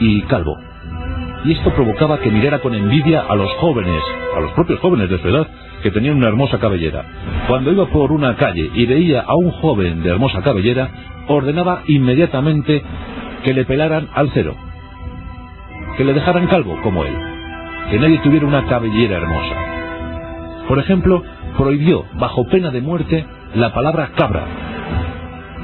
y 0.00 0.22
calvo. 0.22 0.58
Y 1.44 1.52
esto 1.52 1.70
provocaba 1.72 2.18
que 2.18 2.30
mirara 2.30 2.58
con 2.58 2.74
envidia 2.74 3.20
a 3.20 3.36
los 3.36 3.52
jóvenes, 3.54 4.02
a 4.36 4.40
los 4.40 4.52
propios 4.52 4.80
jóvenes 4.80 5.08
de 5.08 5.18
su 5.18 5.28
edad, 5.28 5.46
que 5.82 5.92
tenían 5.92 6.16
una 6.16 6.28
hermosa 6.28 6.58
cabellera. 6.58 7.04
Cuando 7.46 7.70
iba 7.70 7.86
por 7.86 8.10
una 8.10 8.34
calle 8.36 8.68
y 8.74 8.86
veía 8.86 9.20
a 9.20 9.36
un 9.36 9.52
joven 9.52 10.02
de 10.02 10.10
hermosa 10.10 10.42
cabellera, 10.42 10.90
ordenaba 11.28 11.82
inmediatamente 11.86 12.82
que 13.44 13.54
le 13.54 13.64
pelaran 13.64 14.08
al 14.12 14.30
cero, 14.34 14.56
que 15.96 16.04
le 16.04 16.12
dejaran 16.12 16.46
calvo 16.46 16.78
como 16.82 17.04
él, 17.04 17.14
que 17.90 17.98
nadie 17.98 18.18
tuviera 18.18 18.46
una 18.46 18.66
cabellera 18.66 19.16
hermosa. 19.16 19.54
Por 20.68 20.78
ejemplo, 20.78 21.22
prohibió, 21.56 22.04
bajo 22.14 22.46
pena 22.48 22.70
de 22.70 22.80
muerte, 22.80 23.26
la 23.54 23.72
palabra 23.72 24.10
cabra. 24.16 24.44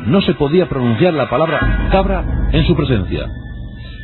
No 0.06 0.20
se 0.22 0.34
podía 0.34 0.68
pronunciar 0.68 1.14
la 1.14 1.28
palabra 1.28 1.88
cabra 1.90 2.48
en 2.52 2.64
su 2.64 2.74
presencia. 2.74 3.28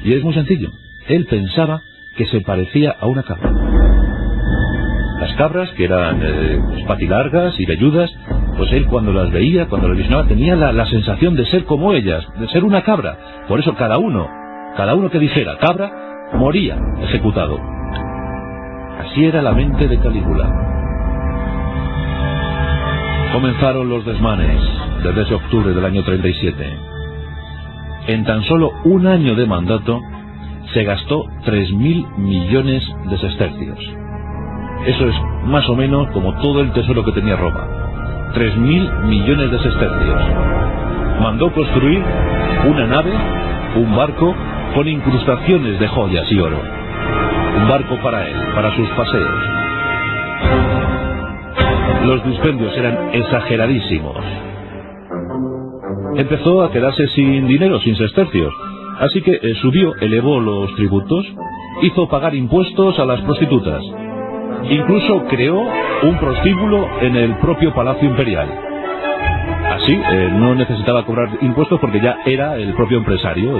Y 0.04 0.12
es 0.14 0.22
muy 0.22 0.34
sencillo. 0.34 0.70
Él 1.08 1.26
pensaba 1.28 1.80
que 2.16 2.26
se 2.26 2.40
parecía 2.40 2.94
a 3.00 3.06
una 3.06 3.22
cabra. 3.22 3.50
Las 5.20 5.32
cabras, 5.34 5.70
que 5.70 5.84
eran 5.84 6.20
eh, 6.22 6.60
pues, 6.68 6.84
patilargas 6.84 7.58
y 7.58 7.66
velludas, 7.66 8.10
pues 8.56 8.72
él 8.72 8.86
cuando 8.86 9.12
las 9.12 9.30
veía, 9.32 9.66
cuando 9.66 9.88
las 9.88 9.96
visionaba, 9.96 10.28
tenía 10.28 10.54
la, 10.54 10.72
la 10.72 10.86
sensación 10.86 11.34
de 11.34 11.46
ser 11.46 11.64
como 11.64 11.92
ellas, 11.92 12.24
de 12.38 12.48
ser 12.48 12.62
una 12.64 12.82
cabra. 12.82 13.18
Por 13.48 13.58
eso 13.58 13.74
cada 13.74 13.98
uno, 13.98 14.28
cada 14.76 14.94
uno 14.94 15.10
que 15.10 15.18
dijera 15.18 15.58
cabra, 15.58 16.07
moría 16.34 16.78
ejecutado. 17.02 17.58
Así 19.00 19.24
era 19.24 19.42
la 19.42 19.52
mente 19.52 19.88
de 19.88 19.98
Calígula. 19.98 20.68
Comenzaron 23.32 23.88
los 23.88 24.04
desmanes 24.04 24.60
desde 25.02 25.22
ese 25.22 25.34
octubre 25.34 25.74
del 25.74 25.84
año 25.84 26.02
37. 26.02 26.78
En 28.08 28.24
tan 28.24 28.42
solo 28.44 28.72
un 28.84 29.06
año 29.06 29.34
de 29.34 29.46
mandato 29.46 30.00
se 30.72 30.84
gastó 30.84 31.24
3.000 31.44 32.16
millones 32.16 32.82
de 33.08 33.18
sestercios. 33.18 33.78
Eso 34.86 35.08
es 35.08 35.14
más 35.44 35.68
o 35.68 35.76
menos 35.76 36.08
como 36.12 36.34
todo 36.40 36.60
el 36.60 36.72
tesoro 36.72 37.04
que 37.04 37.12
tenía 37.12 37.36
Roma. 37.36 37.66
3.000 38.34 39.04
millones 39.04 39.50
de 39.50 39.58
sestercios. 39.60 40.22
Mandó 41.20 41.52
construir 41.52 42.02
una 42.66 42.86
nave, 42.86 43.12
un 43.76 43.96
barco, 43.96 44.34
con 44.74 44.88
incrustaciones 44.88 45.78
de 45.78 45.88
joyas 45.88 46.30
y 46.30 46.40
oro. 46.40 46.60
Un 47.56 47.68
barco 47.68 47.96
para 48.02 48.26
él, 48.26 48.36
para 48.54 48.74
sus 48.76 48.88
paseos. 48.90 49.58
Los 52.04 52.24
dispendios 52.24 52.76
eran 52.76 53.10
exageradísimos. 53.12 54.16
Empezó 56.16 56.62
a 56.62 56.72
quedarse 56.72 57.06
sin 57.08 57.46
dinero, 57.46 57.80
sin 57.80 57.96
sestercios. 57.96 58.52
Así 59.00 59.22
que 59.22 59.32
eh, 59.32 59.54
subió, 59.60 59.94
elevó 60.00 60.40
los 60.40 60.74
tributos, 60.74 61.26
hizo 61.82 62.08
pagar 62.08 62.34
impuestos 62.34 62.98
a 62.98 63.04
las 63.04 63.20
prostitutas. 63.22 63.82
Incluso 64.70 65.24
creó 65.28 65.60
un 66.02 66.18
prostíbulo 66.18 66.88
en 67.00 67.16
el 67.16 67.36
propio 67.36 67.72
Palacio 67.72 68.08
Imperial. 68.08 68.48
Así, 69.70 69.92
eh, 69.92 70.30
no 70.32 70.54
necesitaba 70.54 71.04
cobrar 71.04 71.28
impuestos 71.40 71.78
porque 71.80 72.00
ya 72.00 72.18
era 72.26 72.56
el 72.56 72.74
propio 72.74 72.98
empresario. 72.98 73.52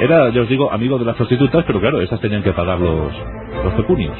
Era, 0.00 0.30
ya 0.30 0.42
os 0.42 0.48
digo, 0.48 0.70
amigo 0.72 0.98
de 0.98 1.04
las 1.04 1.16
prostitutas, 1.16 1.64
pero 1.66 1.80
claro, 1.80 2.00
estas 2.00 2.20
tenían 2.20 2.42
que 2.42 2.52
pagar 2.52 2.78
los, 2.78 3.12
los 3.64 3.74
pecunios. 3.74 4.16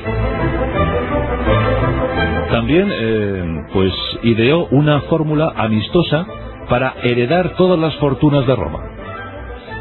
También, 2.51 2.89
eh, 2.91 3.65
pues, 3.73 3.93
ideó 4.23 4.67
una 4.71 5.03
fórmula 5.03 5.53
amistosa 5.57 6.27
para 6.69 6.95
heredar 7.03 7.51
todas 7.57 7.79
las 7.79 7.95
fortunas 7.97 8.47
de 8.47 8.57
Roma. 8.57 8.81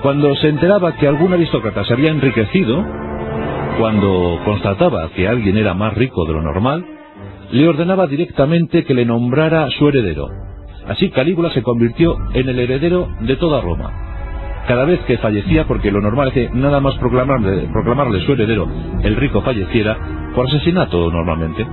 Cuando 0.02 0.36
se 0.36 0.50
enteraba 0.50 0.96
que 0.98 1.08
algún 1.08 1.34
aristócrata 1.34 1.84
se 1.86 1.94
había 1.94 2.12
enriquecido, 2.12 2.84
cuando 3.80 4.40
constataba 4.46 5.10
que 5.16 5.28
alguien 5.28 5.58
era 5.58 5.74
más 5.74 5.94
rico 5.94 6.26
de 6.26 6.34
lo 6.34 6.42
normal, 6.42 6.86
le 7.52 7.68
ordenaba 7.68 8.08
directamente 8.08 8.84
que 8.84 8.94
le 8.94 9.06
nombrara 9.06 9.70
su 9.72 9.88
heredero. 9.88 10.28
Así 10.88 11.10
Calígula 11.10 11.50
se 11.52 11.64
convirtió 11.64 12.16
en 12.34 12.50
el 12.50 12.60
heredero 12.60 13.08
de 13.22 13.36
toda 13.38 13.62
Roma. 13.62 14.05
Cada 14.68 14.86
vez 14.86 15.00
que 15.02 15.18
fallecía, 15.20 15.66
porque 15.66 15.92
lo 15.92 16.02
normal 16.02 16.30
es 16.30 16.34
que 16.34 16.50
nada 16.52 16.80
más 16.80 16.96
proclamarle, 16.96 17.68
proclamarle 17.72 18.22
su 18.22 18.34
heredero, 18.34 18.68
el 19.04 19.16
rico 19.16 19.42
falleciera, 19.42 19.96
por 20.34 20.48
asesinato 20.48 21.12
normalmente. 21.12 21.66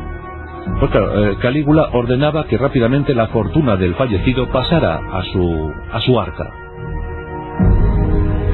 Pues 0.79 0.91
claro, 0.91 1.31
eh, 1.31 1.37
Calígula 1.41 1.89
ordenaba 1.93 2.45
que 2.45 2.59
rápidamente 2.59 3.15
la 3.15 3.29
fortuna 3.29 3.77
del 3.77 3.95
fallecido 3.95 4.49
pasara 4.51 5.01
a 5.11 5.23
su, 5.25 5.73
a 5.91 6.01
su 6.01 6.21
arca. 6.21 6.51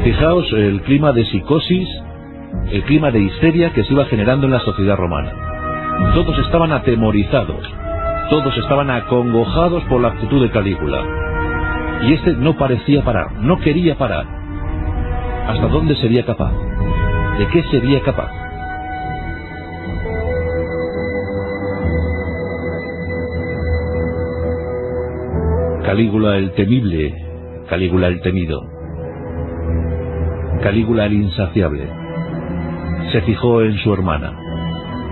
Fijaos 0.04 0.52
el 0.52 0.82
clima 0.82 1.12
de 1.12 1.24
psicosis, 1.26 1.88
el 2.70 2.82
clima 2.84 3.10
de 3.10 3.20
histeria 3.20 3.72
que 3.72 3.84
se 3.84 3.92
iba 3.92 4.04
generando 4.06 4.46
en 4.46 4.52
la 4.52 4.60
sociedad 4.60 4.96
romana. 4.96 5.32
Todos 6.14 6.38
estaban 6.38 6.72
atemorizados, 6.72 7.68
todos 8.30 8.56
estaban 8.56 8.90
acongojados 8.90 9.82
por 9.84 10.00
la 10.00 10.08
actitud 10.08 10.40
de 10.42 10.50
Calígula. 10.50 11.27
Y 12.02 12.12
este 12.14 12.32
no 12.34 12.56
parecía 12.56 13.02
parar, 13.02 13.32
no 13.40 13.58
quería 13.58 13.96
parar. 13.96 14.26
¿Hasta 15.48 15.66
dónde 15.68 15.96
sería 15.96 16.24
capaz? 16.24 16.52
¿De 17.38 17.46
qué 17.48 17.62
sería 17.70 18.00
capaz? 18.02 18.30
Calígula 25.84 26.36
el 26.36 26.52
temible, 26.52 27.14
Calígula 27.68 28.08
el 28.08 28.20
temido, 28.20 28.60
Calígula 30.62 31.06
el 31.06 31.14
insaciable, 31.14 31.88
se 33.10 33.22
fijó 33.22 33.62
en 33.62 33.78
su 33.78 33.94
hermana, 33.94 34.38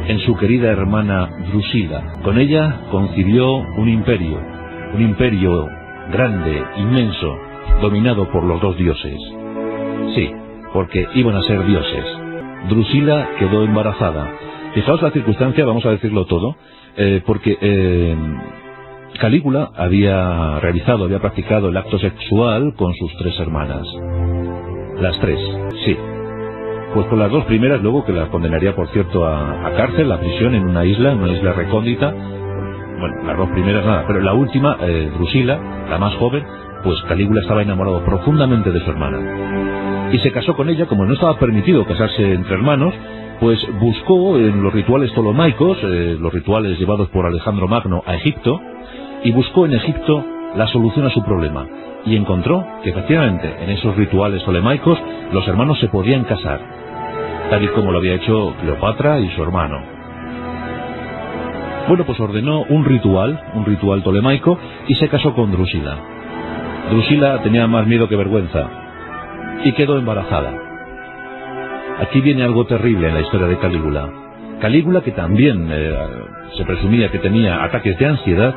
en 0.06 0.18
su 0.20 0.36
querida 0.36 0.70
hermana 0.70 1.30
Drusila. 1.48 2.20
Con 2.22 2.38
ella 2.38 2.82
concibió 2.90 3.54
un 3.56 3.88
imperio, 3.88 4.38
un 4.94 5.00
imperio 5.00 5.66
grande, 6.12 6.64
inmenso, 6.76 7.36
dominado 7.80 8.30
por 8.30 8.44
los 8.44 8.60
dos 8.60 8.76
dioses. 8.76 9.18
Sí, 10.14 10.30
porque 10.72 11.06
iban 11.14 11.36
a 11.36 11.42
ser 11.42 11.64
dioses. 11.64 12.04
Drusila 12.68 13.28
quedó 13.38 13.64
embarazada. 13.64 14.30
Fijaos 14.74 15.02
la 15.02 15.10
circunstancia, 15.10 15.64
vamos 15.64 15.86
a 15.86 15.90
decirlo 15.90 16.26
todo, 16.26 16.56
eh, 16.96 17.22
porque 17.24 17.56
eh, 17.60 18.16
Calígula 19.18 19.70
había 19.74 20.60
realizado, 20.60 21.04
había 21.04 21.20
practicado 21.20 21.68
el 21.68 21.76
acto 21.76 21.98
sexual 21.98 22.74
con 22.76 22.92
sus 22.94 23.16
tres 23.18 23.38
hermanas. 23.40 23.86
Las 25.00 25.18
tres, 25.20 25.38
sí. 25.84 25.96
Pues 26.94 27.06
con 27.08 27.18
las 27.18 27.30
dos 27.30 27.44
primeras, 27.44 27.82
luego 27.82 28.04
que 28.04 28.12
las 28.12 28.28
condenaría, 28.28 28.74
por 28.74 28.88
cierto, 28.88 29.26
a, 29.26 29.70
cárcel, 29.76 30.10
a 30.12 30.20
prisión 30.20 30.54
en 30.54 30.66
una 30.68 30.84
isla, 30.84 31.12
en 31.12 31.18
una 31.20 31.32
isla 31.32 31.52
recóndita. 31.52 32.14
Bueno, 32.98 33.22
las 33.24 33.36
dos 33.36 33.50
primeras 33.50 33.84
nada, 33.84 34.04
pero 34.06 34.20
la 34.20 34.32
última, 34.32 34.76
eh, 34.80 35.10
Drusila, 35.14 35.58
la 35.90 35.98
más 35.98 36.14
joven, 36.16 36.44
pues 36.82 37.00
Calígula 37.08 37.40
estaba 37.40 37.62
enamorado 37.62 38.04
profundamente 38.04 38.70
de 38.70 38.80
su 38.80 38.90
hermana. 38.90 40.10
Y 40.12 40.18
se 40.18 40.32
casó 40.32 40.54
con 40.54 40.68
ella, 40.68 40.86
como 40.86 41.04
no 41.04 41.14
estaba 41.14 41.38
permitido 41.38 41.84
casarse 41.84 42.32
entre 42.32 42.54
hermanos, 42.54 42.94
pues 43.40 43.58
buscó 43.80 44.38
en 44.38 44.62
los 44.62 44.72
rituales 44.72 45.12
tolomaicos, 45.12 45.78
eh, 45.82 46.16
los 46.18 46.32
rituales 46.32 46.78
llevados 46.78 47.08
por 47.10 47.26
Alejandro 47.26 47.68
Magno 47.68 48.02
a 48.06 48.14
Egipto, 48.14 48.60
y 49.24 49.32
buscó 49.32 49.66
en 49.66 49.74
Egipto 49.74 50.24
la 50.54 50.66
solución 50.68 51.06
a 51.06 51.10
su 51.10 51.22
problema 51.22 51.66
y 52.06 52.16
encontró 52.16 52.64
que 52.82 52.90
efectivamente 52.90 53.52
en 53.62 53.70
esos 53.70 53.96
rituales 53.96 54.42
tolemaicos 54.44 54.98
los 55.32 55.46
hermanos 55.48 55.78
se 55.80 55.88
podían 55.88 56.24
casar, 56.24 56.60
tal 57.50 57.62
y 57.62 57.68
como 57.68 57.90
lo 57.90 57.98
había 57.98 58.14
hecho 58.14 58.54
Cleopatra 58.60 59.18
y 59.20 59.28
su 59.30 59.42
hermano. 59.42 59.95
Bueno, 61.88 62.04
pues 62.04 62.18
ordenó 62.18 62.62
un 62.62 62.84
ritual, 62.84 63.40
un 63.54 63.64
ritual 63.64 64.02
tolemaico, 64.02 64.58
y 64.88 64.94
se 64.94 65.08
casó 65.08 65.34
con 65.34 65.52
Drusila. 65.52 65.96
Drusila 66.90 67.42
tenía 67.42 67.66
más 67.66 67.86
miedo 67.86 68.08
que 68.08 68.16
vergüenza 68.16 68.68
y 69.64 69.72
quedó 69.72 69.98
embarazada. 69.98 70.52
Aquí 72.00 72.20
viene 72.20 72.42
algo 72.42 72.66
terrible 72.66 73.08
en 73.08 73.14
la 73.14 73.20
historia 73.20 73.46
de 73.46 73.58
Calígula. 73.58 74.08
Calígula, 74.60 75.00
que 75.02 75.12
también 75.12 75.68
eh, 75.70 75.94
se 76.56 76.64
presumía 76.64 77.10
que 77.10 77.18
tenía 77.18 77.64
ataques 77.64 77.98
de 77.98 78.06
ansiedad, 78.06 78.54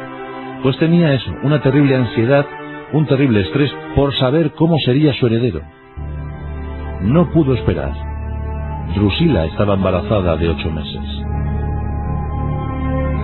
pues 0.63 0.77
tenía 0.77 1.13
eso, 1.13 1.31
una 1.43 1.61
terrible 1.61 1.95
ansiedad, 1.95 2.45
un 2.93 3.05
terrible 3.05 3.41
estrés 3.41 3.71
por 3.95 4.13
saber 4.15 4.51
cómo 4.51 4.77
sería 4.79 5.13
su 5.13 5.27
heredero. 5.27 5.61
No 7.01 7.31
pudo 7.31 7.53
esperar. 7.53 7.93
Drusila 8.95 9.45
estaba 9.45 9.75
embarazada 9.75 10.35
de 10.35 10.49
ocho 10.49 10.69
meses. 10.71 11.23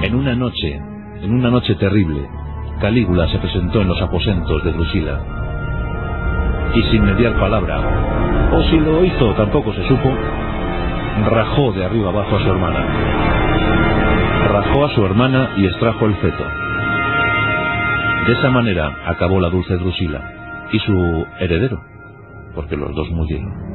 En 0.06 0.14
una 0.14 0.36
noche, 0.36 0.80
en 1.24 1.34
una 1.34 1.50
noche 1.50 1.74
terrible, 1.74 2.30
Calígula 2.80 3.28
se 3.28 3.40
presentó 3.40 3.82
en 3.82 3.88
los 3.88 4.00
aposentos 4.00 4.64
de 4.64 4.72
Drusila. 4.72 5.20
Y 6.76 6.84
sin 6.92 7.06
mediar 7.06 7.34
palabra, 7.40 8.52
o 8.54 8.62
si 8.70 8.78
lo 8.78 9.04
hizo 9.04 9.34
tampoco 9.34 9.74
se 9.74 9.88
supo, 9.88 10.14
rajó 11.28 11.72
de 11.72 11.86
arriba 11.86 12.10
abajo 12.10 12.36
a 12.36 12.40
su 12.40 12.48
hermana. 12.48 12.86
Rajó 14.52 14.86
a 14.86 14.90
su 14.94 15.04
hermana 15.04 15.50
y 15.58 15.66
extrajo 15.66 16.06
el 16.06 16.14
feto. 16.18 16.44
De 18.28 18.34
esa 18.34 18.52
manera 18.52 18.96
acabó 19.08 19.40
la 19.40 19.50
dulce 19.50 19.76
Drusila 19.76 20.68
y 20.72 20.78
su 20.82 21.26
heredero, 21.40 21.82
porque 22.54 22.78
los 22.78 22.94
dos 22.94 23.10
murieron. 23.10 23.75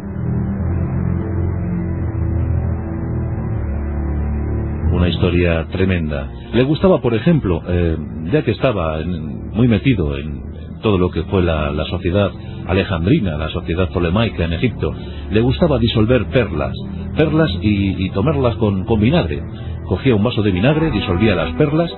Una 4.92 5.08
historia 5.08 5.66
tremenda. 5.70 6.28
Le 6.52 6.64
gustaba, 6.64 7.00
por 7.00 7.14
ejemplo, 7.14 7.62
eh, 7.68 7.96
ya 8.32 8.42
que 8.42 8.50
estaba 8.50 8.98
muy 9.04 9.68
metido 9.68 10.16
en, 10.16 10.42
todo 10.82 10.98
lo 10.98 11.10
que 11.10 11.22
fue 11.24 11.42
la, 11.42 11.72
sociedad 11.88 12.30
alejandrina, 12.66 13.36
la 13.36 13.48
sociedad 13.50 13.88
tolemaica 13.90 14.44
en 14.44 14.54
Egipto, 14.54 14.92
le 15.30 15.40
gustaba 15.40 15.78
disolver 15.78 16.26
perlas, 16.26 16.74
perlas 17.16 17.50
y, 17.60 18.04
y 18.04 18.10
tomarlas 18.10 18.56
con, 18.56 18.84
con 18.84 19.00
vinagre. 19.00 19.42
Cogía 19.86 20.14
un 20.14 20.24
vaso 20.24 20.42
de 20.42 20.52
vinagre, 20.52 20.90
disolvía 20.90 21.34
las 21.34 21.52
perlas 21.54 21.90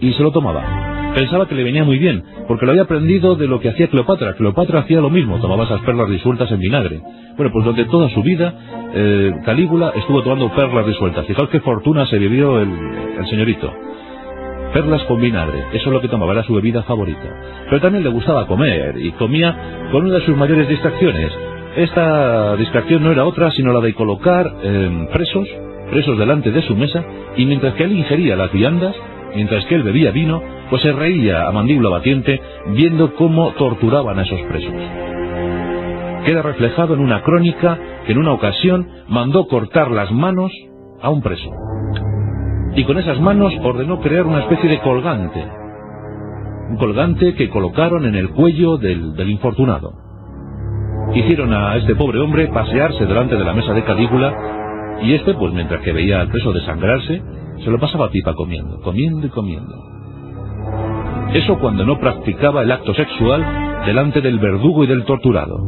y 0.00 0.12
se 0.12 0.22
lo 0.22 0.30
tomaba 0.32 0.90
Pensaba 1.14 1.48
que 1.48 1.56
le 1.56 1.64
venía 1.64 1.84
muy 1.84 1.98
bien, 1.98 2.22
porque 2.46 2.64
lo 2.64 2.72
había 2.72 2.84
aprendido 2.84 3.34
de 3.34 3.48
lo 3.48 3.60
que 3.60 3.68
hacía 3.68 3.88
Cleopatra. 3.88 4.34
Cleopatra 4.34 4.80
hacía 4.80 5.00
lo 5.00 5.10
mismo, 5.10 5.40
tomaba 5.40 5.64
esas 5.64 5.80
perlas 5.80 6.08
disueltas 6.08 6.50
en 6.52 6.60
vinagre. 6.60 7.00
Bueno, 7.36 7.52
pues 7.52 7.64
durante 7.64 7.90
toda 7.90 8.08
su 8.10 8.22
vida, 8.22 8.54
eh, 8.94 9.32
Calígula 9.44 9.92
estuvo 9.96 10.22
tomando 10.22 10.54
perlas 10.54 10.86
disueltas. 10.86 11.26
Fijaos 11.26 11.48
qué 11.50 11.60
fortuna 11.60 12.06
se 12.06 12.18
vivió 12.18 12.60
el, 12.60 12.70
señorito. 13.28 13.72
Perlas 14.72 15.02
con 15.04 15.20
vinagre, 15.20 15.64
eso 15.72 15.88
es 15.88 15.92
lo 15.92 16.00
que 16.00 16.06
tomaba, 16.06 16.32
era 16.32 16.44
su 16.44 16.54
bebida 16.54 16.84
favorita. 16.84 17.28
Pero 17.68 17.80
también 17.80 18.04
le 18.04 18.10
gustaba 18.10 18.46
comer, 18.46 18.94
y 18.98 19.10
comía 19.12 19.88
con 19.90 20.04
una 20.04 20.14
de 20.14 20.26
sus 20.26 20.36
mayores 20.36 20.68
distracciones. 20.68 21.32
Esta 21.76 22.56
distracción 22.56 23.02
no 23.02 23.10
era 23.10 23.24
otra 23.24 23.50
sino 23.50 23.72
la 23.72 23.80
de 23.80 23.94
colocar 23.94 24.46
eh, 24.62 25.08
presos, 25.12 25.48
presos 25.90 26.16
delante 26.16 26.52
de 26.52 26.62
su 26.62 26.76
mesa, 26.76 27.04
y 27.36 27.46
mientras 27.46 27.74
que 27.74 27.82
él 27.82 27.92
ingería 27.92 28.36
las 28.36 28.52
viandas, 28.52 28.94
mientras 29.34 29.64
que 29.66 29.74
él 29.74 29.82
bebía 29.82 30.10
vino, 30.10 30.42
pues 30.70 30.82
se 30.82 30.92
reía 30.92 31.46
a 31.46 31.52
mandíbula 31.52 31.90
batiente 31.90 32.40
viendo 32.74 33.14
cómo 33.14 33.52
torturaban 33.52 34.18
a 34.18 34.22
esos 34.22 34.40
presos. 34.42 34.74
Queda 36.24 36.42
reflejado 36.42 36.94
en 36.94 37.00
una 37.00 37.22
crónica 37.22 37.78
que 38.06 38.12
en 38.12 38.18
una 38.18 38.32
ocasión 38.32 38.86
mandó 39.08 39.46
cortar 39.46 39.90
las 39.90 40.12
manos 40.12 40.52
a 41.00 41.10
un 41.10 41.22
preso. 41.22 41.50
Y 42.76 42.84
con 42.84 42.98
esas 42.98 43.20
manos 43.20 43.52
ordenó 43.62 44.00
crear 44.00 44.26
una 44.26 44.40
especie 44.40 44.68
de 44.68 44.80
colgante. 44.80 45.44
Un 46.70 46.76
colgante 46.76 47.34
que 47.34 47.48
colocaron 47.48 48.04
en 48.04 48.14
el 48.14 48.30
cuello 48.30 48.76
del, 48.76 49.14
del 49.14 49.30
infortunado. 49.30 49.92
Hicieron 51.14 51.52
a 51.52 51.76
este 51.76 51.96
pobre 51.96 52.20
hombre 52.20 52.48
pasearse 52.48 53.04
delante 53.06 53.36
de 53.36 53.44
la 53.44 53.54
mesa 53.54 53.72
de 53.72 53.82
Calígula 53.82 54.32
y 55.02 55.14
este, 55.14 55.34
pues 55.34 55.52
mientras 55.52 55.82
que 55.82 55.92
veía 55.92 56.20
al 56.20 56.28
preso 56.28 56.52
desangrarse, 56.52 57.22
se 57.64 57.70
lo 57.70 57.78
pasaba 57.78 58.10
pipa 58.10 58.34
comiendo, 58.34 58.80
comiendo 58.80 59.26
y 59.26 59.30
comiendo. 59.30 59.74
Eso 61.32 61.58
cuando 61.58 61.84
no 61.84 61.98
practicaba 61.98 62.62
el 62.62 62.72
acto 62.72 62.92
sexual 62.94 63.84
delante 63.86 64.20
del 64.20 64.38
verdugo 64.38 64.84
y 64.84 64.86
del 64.86 65.04
torturado. 65.04 65.58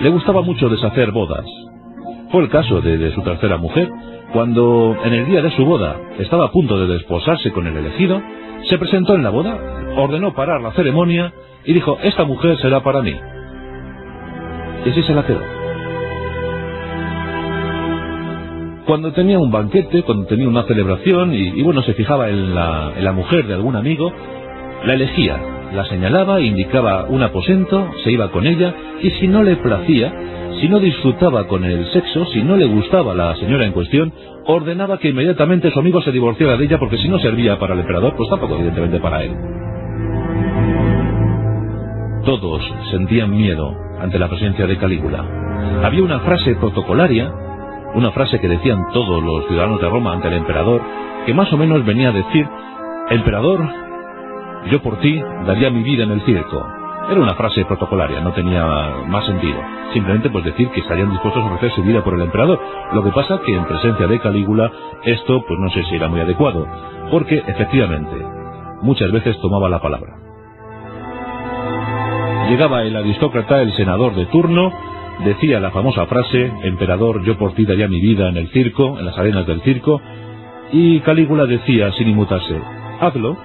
Le 0.00 0.10
gustaba 0.10 0.42
mucho 0.42 0.68
deshacer 0.68 1.10
bodas. 1.10 1.44
Fue 2.30 2.42
el 2.42 2.50
caso 2.50 2.80
de, 2.80 3.12
su 3.12 3.22
tercera 3.22 3.58
mujer, 3.58 3.88
cuando 4.32 4.96
en 5.04 5.12
el 5.12 5.26
día 5.26 5.42
de 5.42 5.50
su 5.52 5.64
boda 5.64 5.96
estaba 6.18 6.46
a 6.46 6.50
punto 6.50 6.78
de 6.78 6.92
desposarse 6.92 7.52
con 7.52 7.66
el 7.66 7.76
elegido, 7.76 8.20
se 8.68 8.78
presentó 8.78 9.14
en 9.14 9.22
la 9.22 9.30
boda, 9.30 9.58
ordenó 9.96 10.34
parar 10.34 10.60
la 10.60 10.72
ceremonia 10.72 11.32
y 11.64 11.72
dijo, 11.72 11.98
esta 12.02 12.24
mujer 12.24 12.58
será 12.58 12.82
para 12.82 13.02
mí. 13.02 13.14
Y 14.84 14.90
así 14.90 15.02
se 15.02 15.14
la 15.14 15.24
quedó. 15.24 15.63
Cuando 18.86 19.12
tenía 19.12 19.38
un 19.38 19.50
banquete, 19.50 20.02
cuando 20.02 20.26
tenía 20.26 20.48
una 20.48 20.64
celebración 20.64 21.32
y, 21.32 21.62
bueno, 21.62 21.82
se 21.82 21.94
fijaba 21.94 22.28
en 22.28 22.54
la, 22.54 22.92
en 22.96 23.04
la 23.04 23.12
mujer 23.12 23.46
de 23.46 23.54
algún 23.54 23.76
amigo, 23.76 24.12
la 24.84 24.94
elegía, 24.94 25.40
la 25.72 25.86
señalaba, 25.86 26.40
indicaba 26.40 27.06
un 27.08 27.22
aposento, 27.22 27.90
se 28.04 28.12
iba 28.12 28.30
con 28.30 28.46
ella 28.46 28.74
y 29.00 29.10
si 29.12 29.26
no 29.26 29.42
le 29.42 29.56
placía, 29.56 30.12
si 30.60 30.68
no 30.68 30.80
disfrutaba 30.80 31.46
con 31.46 31.64
el 31.64 31.86
sexo, 31.92 32.26
si 32.26 32.42
no 32.42 32.56
le 32.56 32.66
gustaba 32.66 33.14
la 33.14 33.34
señora 33.36 33.64
en 33.64 33.72
cuestión, 33.72 34.12
ordenaba 34.46 34.98
que 34.98 35.08
inmediatamente 35.08 35.70
su 35.70 35.78
amigo 35.78 36.02
se 36.02 36.12
divorciara 36.12 36.56
de 36.56 36.64
ella 36.66 36.78
porque 36.78 36.98
si 36.98 37.08
no 37.08 37.18
servía 37.18 37.58
para 37.58 37.74
el 37.74 37.80
emperador, 37.80 38.14
pues 38.16 38.28
tampoco 38.28 38.56
evidentemente 38.56 39.00
para 39.00 39.24
él. 39.24 39.32
Todos 42.24 42.62
sentían 42.90 43.30
miedo 43.30 43.74
ante 44.00 44.18
la 44.18 44.28
presencia 44.28 44.66
de 44.66 44.76
Calígula. 44.76 45.24
Había 45.82 46.02
una 46.02 46.20
frase 46.20 46.54
protocolaria, 46.56 47.32
una 47.94 48.10
frase 48.12 48.40
que 48.40 48.48
decían 48.48 48.88
todos 48.92 49.22
los 49.22 49.46
ciudadanos 49.46 49.80
de 49.80 49.88
Roma 49.88 50.12
ante 50.12 50.28
el 50.28 50.34
emperador, 50.34 50.82
que 51.26 51.34
más 51.34 51.52
o 51.52 51.56
menos 51.56 51.84
venía 51.84 52.08
a 52.08 52.12
decir, 52.12 52.48
Emperador, 53.10 53.60
yo 54.70 54.80
por 54.80 54.98
ti 55.00 55.22
daría 55.46 55.70
mi 55.70 55.82
vida 55.82 56.04
en 56.04 56.12
el 56.12 56.22
circo. 56.22 56.66
Era 57.10 57.20
una 57.20 57.34
frase 57.34 57.66
protocolaria, 57.66 58.22
no 58.22 58.32
tenía 58.32 58.64
más 59.06 59.26
sentido. 59.26 59.60
Simplemente 59.92 60.30
pues 60.30 60.42
decir 60.42 60.70
que 60.70 60.80
estarían 60.80 61.10
dispuestos 61.10 61.42
a 61.42 61.46
ofrecer 61.46 61.70
su 61.72 61.82
vida 61.82 62.02
por 62.02 62.14
el 62.14 62.22
emperador. 62.22 62.58
Lo 62.94 63.04
que 63.04 63.10
pasa 63.10 63.40
que 63.44 63.54
en 63.54 63.66
presencia 63.66 64.06
de 64.06 64.20
Calígula 64.20 64.72
esto 65.02 65.44
pues 65.46 65.60
no 65.60 65.68
sé 65.68 65.84
si 65.84 65.96
era 65.96 66.08
muy 66.08 66.20
adecuado, 66.20 66.66
porque 67.10 67.42
efectivamente 67.46 68.16
muchas 68.80 69.12
veces 69.12 69.38
tomaba 69.42 69.68
la 69.68 69.82
palabra. 69.82 70.16
Llegaba 72.48 72.84
el 72.84 72.96
aristócrata, 72.96 73.60
el 73.60 73.74
senador 73.74 74.14
de 74.14 74.24
turno, 74.26 74.72
decía 75.24 75.60
la 75.60 75.70
famosa 75.70 76.06
frase, 76.06 76.52
emperador, 76.62 77.22
yo 77.24 77.36
por 77.38 77.54
ti 77.54 77.64
daría 77.64 77.88
mi 77.88 78.00
vida 78.00 78.28
en 78.28 78.36
el 78.36 78.48
circo, 78.48 78.98
en 78.98 79.06
las 79.06 79.16
arenas 79.16 79.46
del 79.46 79.60
circo, 79.62 80.00
y 80.72 81.00
Calígula 81.00 81.46
decía 81.46 81.92
sin 81.92 82.08
inmutarse, 82.08 82.60
hazlo, 83.00 83.36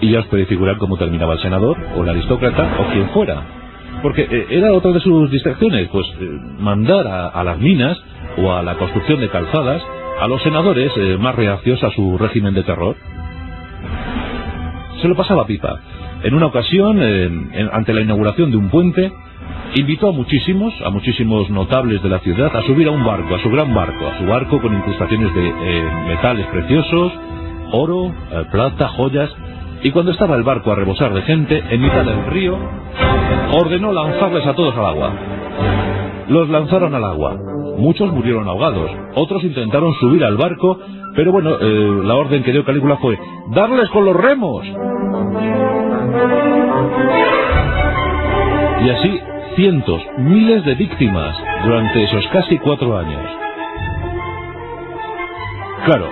y 0.00 0.10
ya 0.10 0.20
os 0.20 0.26
podéis 0.26 0.48
figurar 0.48 0.76
cómo 0.78 0.96
terminaba 0.96 1.34
el 1.34 1.40
senador, 1.40 1.76
o 1.96 2.02
el 2.02 2.08
aristócrata, 2.08 2.76
o 2.80 2.92
quien 2.92 3.08
fuera. 3.10 3.42
Porque 4.02 4.22
eh, 4.22 4.46
era 4.50 4.72
otra 4.72 4.92
de 4.92 5.00
sus 5.00 5.30
distracciones, 5.30 5.88
pues 5.88 6.06
eh, 6.20 6.28
mandar 6.58 7.06
a, 7.06 7.42
las 7.44 7.58
minas 7.58 7.98
o 8.36 8.52
a 8.52 8.62
la 8.62 8.76
construcción 8.76 9.20
de 9.20 9.28
calzadas 9.28 9.82
a 10.20 10.28
los 10.28 10.42
senadores 10.42 10.92
eh, 10.96 11.16
más 11.18 11.34
reacios 11.34 11.82
a 11.82 11.90
su 11.90 12.18
régimen 12.18 12.54
de 12.54 12.62
terror. 12.62 12.96
Se 15.00 15.08
lo 15.08 15.14
pasaba 15.14 15.46
pipa. 15.46 15.80
En 16.22 16.34
una 16.34 16.46
ocasión, 16.46 17.00
ante 17.72 17.92
la 17.92 18.00
inauguración 18.00 18.50
de 18.50 18.56
un 18.56 18.68
puente, 18.68 19.12
invitó 19.74 20.08
a 20.08 20.12
muchísimos, 20.12 20.74
a 20.84 20.90
muchísimos 20.90 21.50
notables 21.50 22.02
de 22.02 22.08
la 22.08 22.18
ciudad 22.20 22.54
a 22.56 22.62
subir 22.62 22.88
a 22.88 22.90
un 22.90 23.04
barco, 23.04 23.34
a 23.34 23.42
su 23.42 23.50
gran 23.50 23.74
barco, 23.74 24.06
a 24.06 24.18
su 24.18 24.26
barco 24.26 24.60
con 24.60 24.74
incrustaciones 24.74 25.34
de 25.34 25.52
metales 26.08 26.46
preciosos, 26.46 27.12
oro, 27.72 28.12
plata, 28.50 28.88
joyas, 28.88 29.30
y 29.82 29.90
cuando 29.90 30.12
estaba 30.12 30.36
el 30.36 30.42
barco 30.42 30.72
a 30.72 30.74
rebosar 30.74 31.12
de 31.12 31.22
gente, 31.22 31.62
en 31.70 31.80
mitad 31.80 32.04
del 32.04 32.26
río, 32.26 32.56
ordenó 33.52 33.92
lanzarles 33.92 34.46
a 34.46 34.54
todos 34.54 34.74
al 34.76 34.86
agua. 34.86 35.12
Los 36.28 36.48
lanzaron 36.48 36.94
al 36.94 37.04
agua. 37.04 37.36
Muchos 37.78 38.10
murieron 38.12 38.48
ahogados, 38.48 38.90
otros 39.14 39.44
intentaron 39.44 39.94
subir 40.00 40.24
al 40.24 40.36
barco, 40.36 40.78
pero 41.14 41.30
bueno, 41.30 41.50
eh, 41.60 42.00
la 42.04 42.16
orden 42.16 42.42
que 42.42 42.52
dio 42.52 42.64
Calígula 42.64 42.96
fue, 42.96 43.18
¡darles 43.54 43.90
con 43.90 44.06
los 44.06 44.16
remos! 44.16 44.66
Y 48.84 48.90
así, 48.90 49.20
cientos, 49.56 50.02
miles 50.18 50.64
de 50.64 50.74
víctimas 50.74 51.36
durante 51.64 52.04
esos 52.04 52.26
casi 52.28 52.58
cuatro 52.58 52.96
años. 52.96 53.30
Claro, 55.84 56.08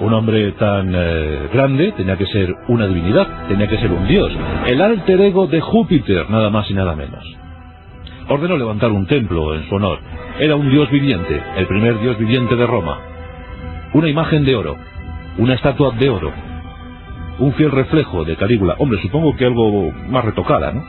un 0.00 0.12
hombre 0.14 0.52
tan 0.52 0.92
eh, 0.94 1.48
grande 1.52 1.92
tenía 1.92 2.16
que 2.16 2.26
ser 2.26 2.54
una 2.68 2.86
divinidad, 2.86 3.46
tenía 3.48 3.68
que 3.68 3.78
ser 3.78 3.92
un 3.92 4.06
dios, 4.06 4.32
el 4.66 4.80
alter 4.80 5.20
ego 5.20 5.46
de 5.46 5.60
Júpiter, 5.60 6.30
nada 6.30 6.50
más 6.50 6.70
y 6.70 6.74
nada 6.74 6.96
menos. 6.96 7.24
Ordenó 8.28 8.56
levantar 8.56 8.90
un 8.90 9.06
templo 9.06 9.54
en 9.54 9.68
su 9.68 9.74
honor. 9.74 9.98
Era 10.38 10.56
un 10.56 10.70
dios 10.70 10.90
viviente, 10.90 11.42
el 11.56 11.66
primer 11.66 12.00
dios 12.00 12.18
viviente 12.18 12.56
de 12.56 12.66
Roma. 12.66 12.98
Una 13.92 14.08
imagen 14.08 14.44
de 14.44 14.56
oro, 14.56 14.76
una 15.38 15.54
estatua 15.54 15.90
de 15.90 16.08
oro, 16.08 16.32
un 17.38 17.52
fiel 17.54 17.70
reflejo 17.70 18.24
de 18.24 18.36
Calígula. 18.36 18.76
Hombre, 18.78 19.00
supongo 19.02 19.36
que 19.36 19.46
algo 19.46 19.90
más 20.08 20.24
retocada, 20.24 20.72
¿no? 20.72 20.84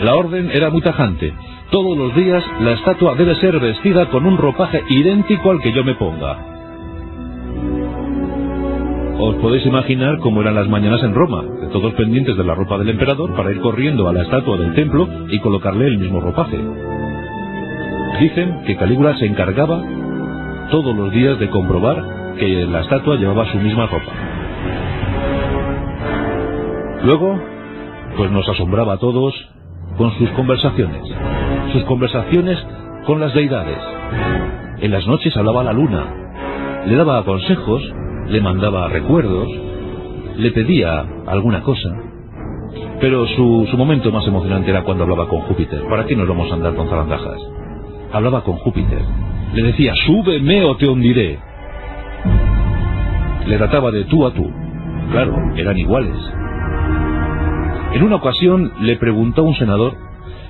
La 0.00 0.14
orden 0.14 0.50
era 0.52 0.70
muy 0.70 0.82
tajante. 0.82 1.32
Todos 1.70 1.96
los 1.96 2.14
días 2.14 2.44
la 2.60 2.72
estatua 2.72 3.14
debe 3.14 3.34
ser 3.36 3.58
vestida 3.58 4.08
con 4.10 4.26
un 4.26 4.36
ropaje 4.36 4.82
idéntico 4.88 5.50
al 5.50 5.60
que 5.60 5.72
yo 5.72 5.84
me 5.84 5.94
ponga. 5.94 6.54
Os 9.18 9.36
podéis 9.36 9.64
imaginar 9.64 10.18
cómo 10.18 10.42
eran 10.42 10.56
las 10.56 10.68
mañanas 10.68 11.02
en 11.02 11.14
Roma, 11.14 11.44
todos 11.72 11.94
pendientes 11.94 12.36
de 12.36 12.44
la 12.44 12.54
ropa 12.54 12.78
del 12.78 12.90
emperador 12.90 13.34
para 13.34 13.52
ir 13.52 13.60
corriendo 13.60 14.08
a 14.08 14.12
la 14.12 14.22
estatua 14.22 14.56
del 14.56 14.74
templo 14.74 15.08
y 15.28 15.38
colocarle 15.38 15.86
el 15.86 15.98
mismo 15.98 16.20
ropaje. 16.20 16.58
Dicen 18.20 18.62
que 18.66 18.76
Calígula 18.76 19.16
se 19.16 19.26
encargaba 19.26 19.82
todos 20.70 20.94
los 20.96 21.12
días 21.12 21.38
de 21.38 21.48
comprobar 21.50 22.34
que 22.38 22.66
la 22.66 22.80
estatua 22.80 23.16
llevaba 23.16 23.50
su 23.52 23.58
misma 23.58 23.86
ropa. 23.86 24.33
Luego, 27.04 27.38
pues 28.16 28.30
nos 28.30 28.48
asombraba 28.48 28.94
a 28.94 28.98
todos 28.98 29.34
con 29.96 30.12
sus 30.18 30.30
conversaciones, 30.30 31.02
sus 31.72 31.84
conversaciones 31.84 32.58
con 33.06 33.20
las 33.20 33.34
deidades. 33.34 33.78
En 34.80 34.90
las 34.90 35.06
noches 35.06 35.36
hablaba 35.36 35.62
la 35.62 35.72
luna, 35.72 36.82
le 36.86 36.96
daba 36.96 37.24
consejos 37.24 37.82
le 38.28 38.40
mandaba 38.40 38.88
recuerdos, 38.88 39.48
le 40.36 40.50
pedía 40.50 41.04
alguna 41.26 41.62
cosa. 41.62 41.90
Pero 43.00 43.26
su, 43.26 43.66
su 43.70 43.76
momento 43.76 44.10
más 44.10 44.26
emocionante 44.26 44.70
era 44.70 44.82
cuando 44.82 45.04
hablaba 45.04 45.28
con 45.28 45.40
Júpiter. 45.42 45.82
¿Para 45.88 46.06
qué 46.06 46.16
nos 46.16 46.28
vamos 46.28 46.50
a 46.50 46.54
andar 46.54 46.74
con 46.74 46.88
zarandajas? 46.88 47.40
Hablaba 48.12 48.42
con 48.42 48.56
Júpiter. 48.56 49.02
Le 49.54 49.62
decía, 49.62 49.92
súbeme 50.06 50.64
o 50.64 50.76
te 50.76 50.88
hundiré. 50.88 51.38
Le 53.46 53.58
trataba 53.58 53.90
de 53.90 54.04
tú 54.04 54.26
a 54.26 54.32
tú. 54.32 54.50
Claro, 55.12 55.36
eran 55.56 55.76
iguales. 55.76 56.16
En 57.94 58.02
una 58.02 58.16
ocasión 58.16 58.72
le 58.80 58.96
preguntó 58.96 59.42
a 59.42 59.44
un 59.44 59.54
senador, 59.54 59.94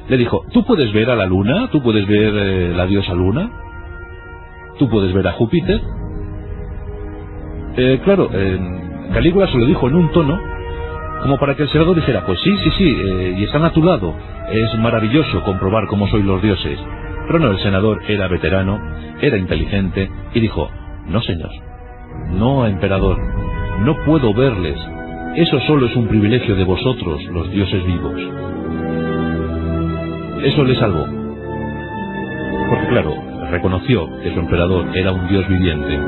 le 0.08 0.16
dijo, 0.16 0.44
¿tú 0.52 0.64
puedes 0.64 0.92
ver 0.92 1.10
a 1.10 1.16
la 1.16 1.26
luna? 1.26 1.68
¿Tú 1.70 1.82
puedes 1.82 2.06
ver 2.06 2.32
eh, 2.34 2.72
la 2.74 2.86
diosa 2.86 3.14
luna? 3.14 3.50
¿Tú 4.78 4.88
puedes 4.88 5.12
ver 5.12 5.28
a 5.28 5.32
Júpiter? 5.32 5.80
Eh, 7.76 8.00
claro, 8.04 8.28
eh, 8.32 8.58
Calígula 9.12 9.46
se 9.48 9.58
lo 9.58 9.66
dijo 9.66 9.88
en 9.88 9.94
un 9.94 10.10
tono 10.12 10.38
como 11.22 11.38
para 11.38 11.54
que 11.54 11.62
el 11.62 11.68
senador 11.70 11.96
dijera, 11.96 12.24
pues 12.26 12.38
sí, 12.40 12.56
sí, 12.58 12.70
sí, 12.76 12.84
eh, 12.84 13.36
y 13.38 13.44
están 13.44 13.64
a 13.64 13.72
tu 13.72 13.82
lado, 13.82 14.14
es 14.50 14.78
maravilloso 14.78 15.42
comprobar 15.42 15.86
cómo 15.86 16.06
sois 16.08 16.24
los 16.24 16.42
dioses. 16.42 16.78
Pero 17.26 17.38
no, 17.38 17.50
el 17.50 17.58
senador 17.60 18.02
era 18.08 18.28
veterano, 18.28 18.78
era 19.20 19.38
inteligente, 19.38 20.10
y 20.34 20.40
dijo, 20.40 20.68
no 21.08 21.22
señor, 21.22 21.50
no 22.32 22.66
emperador, 22.66 23.16
no 23.80 23.96
puedo 24.04 24.34
verles, 24.34 24.76
eso 25.36 25.58
solo 25.66 25.86
es 25.86 25.96
un 25.96 26.06
privilegio 26.06 26.54
de 26.54 26.64
vosotros, 26.64 27.20
los 27.32 27.50
dioses 27.50 27.84
vivos. 27.84 28.14
Eso 30.44 30.62
le 30.62 30.76
salvó. 30.76 31.06
Porque 32.70 32.86
claro, 32.88 33.14
reconoció 33.50 34.08
que 34.22 34.32
su 34.32 34.38
emperador 34.38 34.86
era 34.94 35.10
un 35.10 35.26
dios 35.26 35.48
viviente. 35.48 35.98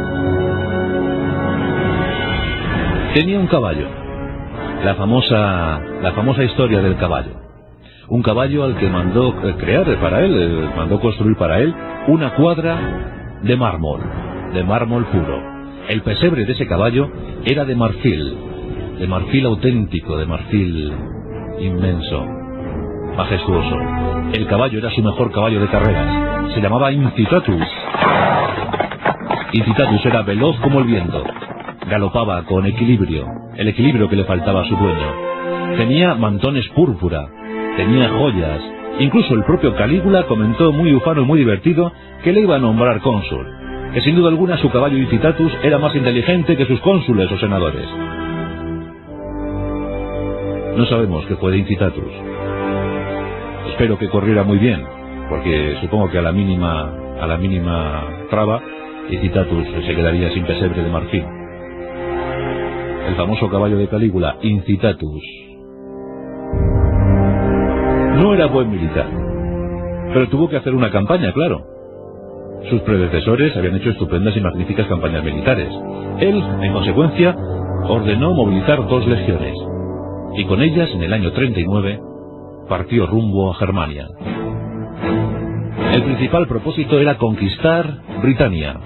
Tenía 3.15 3.41
un 3.41 3.49
caballo, 3.49 3.89
la 4.85 4.95
famosa, 4.95 5.81
la 6.03 6.13
famosa 6.13 6.45
historia 6.45 6.81
del 6.81 6.97
caballo. 6.97 7.33
Un 8.09 8.23
caballo 8.23 8.63
al 8.63 8.77
que 8.77 8.89
mandó 8.89 9.35
crear 9.59 9.87
para 10.01 10.25
él, 10.25 10.37
eh, 10.37 10.69
mandó 10.77 11.01
construir 11.01 11.37
para 11.37 11.59
él 11.59 11.75
una 12.07 12.35
cuadra 12.35 13.41
de 13.43 13.57
mármol, 13.57 14.01
de 14.55 14.63
mármol 14.63 15.05
puro. 15.07 15.43
El 15.89 16.03
pesebre 16.03 16.45
de 16.45 16.53
ese 16.53 16.69
caballo 16.69 17.11
era 17.45 17.65
de 17.65 17.75
marfil, 17.75 18.46
de 18.99 19.07
marfil 19.07 19.47
auténtico, 19.47 20.17
de 20.17 20.27
marfil 20.27 20.93
inmenso, 21.61 22.25
majestuoso. 23.17 23.77
El 24.33 24.47
caballo 24.47 24.79
era 24.79 24.91
su 24.91 25.03
mejor 25.03 25.31
caballo 25.33 25.61
de 25.61 25.69
carreras. 25.69 26.53
Se 26.55 26.61
llamaba 26.61 26.93
Incitatus. 26.93 27.67
Incitatus 29.53 30.07
era 30.07 30.23
veloz 30.23 30.57
como 30.61 30.81
el 30.81 30.87
viento, 30.87 31.23
Galopaba 31.89 32.43
con 32.45 32.67
equilibrio, 32.67 33.27
el 33.57 33.69
equilibrio 33.69 34.09
que 34.09 34.17
le 34.17 34.25
faltaba 34.25 34.63
a 34.63 34.69
su 34.69 34.77
dueño. 34.77 35.77
Tenía 35.77 36.15
mantones 36.15 36.67
púrpura, 36.71 37.27
tenía 37.77 38.09
joyas. 38.09 38.61
Incluso 38.99 39.35
el 39.35 39.45
propio 39.45 39.75
Calígula 39.77 40.25
comentó 40.25 40.73
muy 40.73 40.95
ufano 40.95 41.23
y 41.23 41.27
muy 41.27 41.39
divertido 41.39 41.93
que 42.25 42.33
le 42.33 42.41
iba 42.41 42.57
a 42.57 42.59
nombrar 42.59 43.01
cónsul, 43.01 43.47
que 43.93 44.01
sin 44.01 44.17
duda 44.17 44.31
alguna 44.31 44.57
su 44.57 44.71
caballo 44.71 44.97
Incitatus 44.97 45.53
era 45.63 45.79
más 45.79 45.95
inteligente 45.95 46.57
que 46.57 46.67
sus 46.67 46.81
cónsules 46.81 47.31
o 47.31 47.39
senadores. 47.39 47.87
No 50.77 50.85
sabemos 50.85 51.25
qué 51.25 51.37
fue 51.37 51.53
de 51.53 51.59
Incitatus, 51.59 52.13
espero 53.71 53.99
que 53.99 54.11
corriera 54.11 54.43
muy 54.43 54.59
bien, 54.59 54.85
porque 55.31 55.75
supongo 55.81 56.11
que 56.11 56.19
a 56.19 56.23
la 56.23 56.33
mínima, 56.33 56.93
a 57.19 57.27
la 57.27 57.39
mínima 57.39 58.05
traba, 58.29 58.61
Incitatus 59.09 59.69
se 59.87 59.95
quedaría 59.95 60.31
sin 60.33 60.45
pesebre 60.45 60.83
de 60.83 60.91
marfil. 60.91 61.25
El 63.09 63.15
famoso 63.15 63.49
caballo 63.49 63.79
de 63.79 63.89
Calígula, 63.89 64.37
Incitatus. 64.43 65.23
No 68.17 68.35
era 68.35 68.45
buen 68.45 68.71
militar, 68.71 69.07
pero 70.13 70.29
tuvo 70.29 70.51
que 70.51 70.59
hacer 70.59 70.75
una 70.75 70.91
campaña, 70.91 71.33
claro. 71.33 71.65
Sus 72.69 72.83
predecesores 72.83 73.57
habían 73.57 73.77
hecho 73.77 73.91
estupendas 73.91 74.37
y 74.37 74.43
magníficas 74.43 74.87
campañas 74.89 75.25
militares. 75.25 75.73
Él, 76.21 76.43
en 76.61 76.73
consecuencia, 76.75 77.35
ordenó 77.89 78.35
movilizar 78.35 78.87
dos 78.87 79.07
legiones, 79.07 79.55
y 80.35 80.45
con 80.45 80.61
ellas, 80.63 80.91
en 80.93 81.03
el 81.03 81.13
año 81.13 81.33
39, 81.33 82.01
partió 82.69 83.07
rumbo 83.07 83.51
a 83.51 83.55
Germania. 83.55 84.07
El 85.93 86.03
principal 86.03 86.47
propósito 86.47 86.99
era 86.99 87.17
conquistar 87.17 87.87
Britania, 88.23 88.77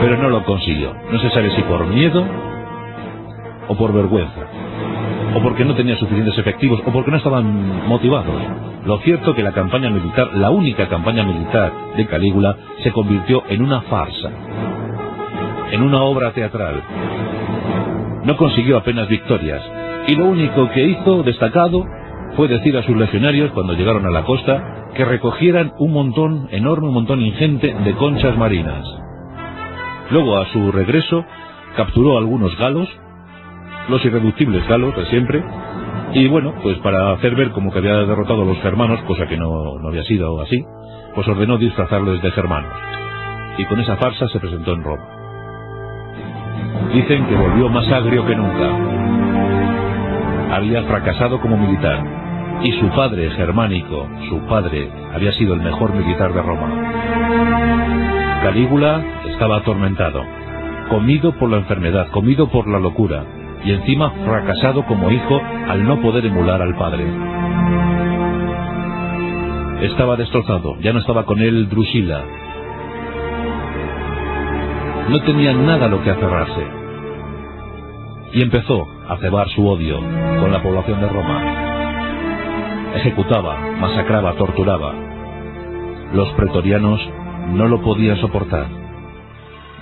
pero 0.00 0.16
no 0.18 0.28
lo 0.28 0.44
consiguió. 0.44 0.94
No 1.10 1.18
se 1.20 1.30
sabe 1.30 1.50
si 1.54 1.62
por 1.62 1.86
miedo 1.86 2.24
o 3.68 3.74
por 3.76 3.92
vergüenza, 3.92 4.46
o 5.34 5.42
porque 5.42 5.64
no 5.64 5.74
tenía 5.74 5.96
suficientes 5.96 6.36
efectivos, 6.38 6.80
o 6.86 6.90
porque 6.90 7.10
no 7.10 7.18
estaban 7.18 7.88
motivados. 7.88 8.34
Lo 8.84 8.98
cierto 8.98 9.34
que 9.34 9.42
la 9.42 9.52
campaña 9.52 9.90
militar, 9.90 10.30
la 10.34 10.50
única 10.50 10.88
campaña 10.88 11.22
militar 11.24 11.72
de 11.96 12.06
Calígula, 12.06 12.56
se 12.82 12.92
convirtió 12.92 13.42
en 13.48 13.62
una 13.62 13.82
farsa, 13.82 14.30
en 15.70 15.82
una 15.82 16.02
obra 16.02 16.32
teatral. 16.32 16.82
No 18.24 18.36
consiguió 18.36 18.78
apenas 18.78 19.08
victorias, 19.08 19.62
y 20.06 20.16
lo 20.16 20.26
único 20.26 20.68
que 20.70 20.84
hizo 20.84 21.22
destacado 21.22 21.84
fue 22.36 22.48
decir 22.48 22.76
a 22.76 22.82
sus 22.82 22.96
legionarios 22.96 23.50
cuando 23.52 23.74
llegaron 23.74 24.06
a 24.06 24.10
la 24.10 24.24
costa 24.24 24.90
que 24.94 25.04
recogieran 25.04 25.72
un 25.78 25.92
montón, 25.92 26.48
enorme 26.50 26.88
un 26.88 26.94
montón 26.94 27.20
ingente 27.20 27.74
de 27.74 27.94
conchas 27.94 28.36
marinas. 28.36 28.84
Luego, 30.10 30.38
a 30.38 30.46
su 30.46 30.72
regreso, 30.72 31.24
capturó 31.76 32.18
algunos 32.18 32.56
galos, 32.58 32.88
los 33.88 34.04
irreductibles 34.04 34.66
galos 34.66 34.96
de 34.96 35.06
siempre, 35.06 35.42
y 36.14 36.26
bueno, 36.28 36.54
pues 36.62 36.78
para 36.78 37.12
hacer 37.12 37.34
ver 37.34 37.50
como 37.50 37.70
que 37.70 37.78
había 37.78 37.96
derrotado 37.98 38.42
a 38.42 38.46
los 38.46 38.58
germanos, 38.58 39.00
cosa 39.02 39.26
que 39.26 39.36
no, 39.36 39.78
no 39.78 39.88
había 39.88 40.04
sido 40.04 40.40
así, 40.40 40.64
pues 41.14 41.28
ordenó 41.28 41.58
disfrazarlos 41.58 42.22
de 42.22 42.30
germanos. 42.30 42.72
Y 43.58 43.64
con 43.66 43.80
esa 43.80 43.96
farsa 43.96 44.28
se 44.28 44.40
presentó 44.40 44.72
en 44.72 44.84
Roma. 44.84 45.17
Dicen 46.92 47.26
que 47.26 47.34
volvió 47.34 47.68
más 47.68 47.86
agrio 47.90 48.24
que 48.26 48.34
nunca. 48.36 48.70
Había 50.56 50.82
fracasado 50.84 51.40
como 51.40 51.56
militar, 51.56 52.02
y 52.62 52.72
su 52.72 52.88
padre 52.88 53.30
germánico, 53.30 54.08
su 54.28 54.40
padre, 54.46 54.90
había 55.14 55.32
sido 55.32 55.54
el 55.54 55.60
mejor 55.60 55.94
militar 55.94 56.32
de 56.32 56.42
Roma. 56.42 56.70
Calígula 58.42 59.02
estaba 59.30 59.58
atormentado, 59.58 60.22
comido 60.88 61.32
por 61.32 61.50
la 61.50 61.58
enfermedad, 61.58 62.08
comido 62.08 62.48
por 62.48 62.66
la 62.66 62.78
locura, 62.78 63.24
y 63.64 63.72
encima 63.72 64.10
fracasado 64.24 64.84
como 64.86 65.10
hijo 65.10 65.40
al 65.68 65.86
no 65.86 66.00
poder 66.00 66.26
emular 66.26 66.62
al 66.62 66.74
padre. 66.76 67.04
Estaba 69.82 70.16
destrozado, 70.16 70.76
ya 70.80 70.92
no 70.92 71.00
estaba 71.00 71.24
con 71.24 71.40
él 71.40 71.68
Drusila. 71.68 72.24
No 75.08 75.22
tenía 75.22 75.54
nada 75.54 75.86
a 75.86 75.88
lo 75.88 76.02
que 76.02 76.10
aferrarse. 76.10 76.66
Y 78.34 78.42
empezó 78.42 78.86
a 79.08 79.16
cebar 79.16 79.48
su 79.48 79.66
odio 79.66 79.98
con 80.40 80.52
la 80.52 80.62
población 80.62 81.00
de 81.00 81.08
Roma. 81.08 82.94
Ejecutaba, 82.94 83.58
masacraba, 83.80 84.34
torturaba. 84.34 84.94
Los 86.12 86.28
pretorianos 86.34 87.00
no 87.52 87.68
lo 87.68 87.80
podían 87.80 88.18
soportar. 88.18 88.66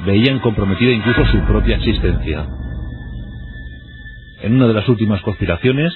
Veían 0.05 0.39
comprometida 0.39 0.93
incluso 0.93 1.25
su 1.27 1.41
propia 1.41 1.77
existencia. 1.77 2.47
En 4.43 4.55
una 4.55 4.69
de 4.69 4.75
las 4.75 4.89
últimas 4.89 5.21
conspiraciones, 5.23 5.93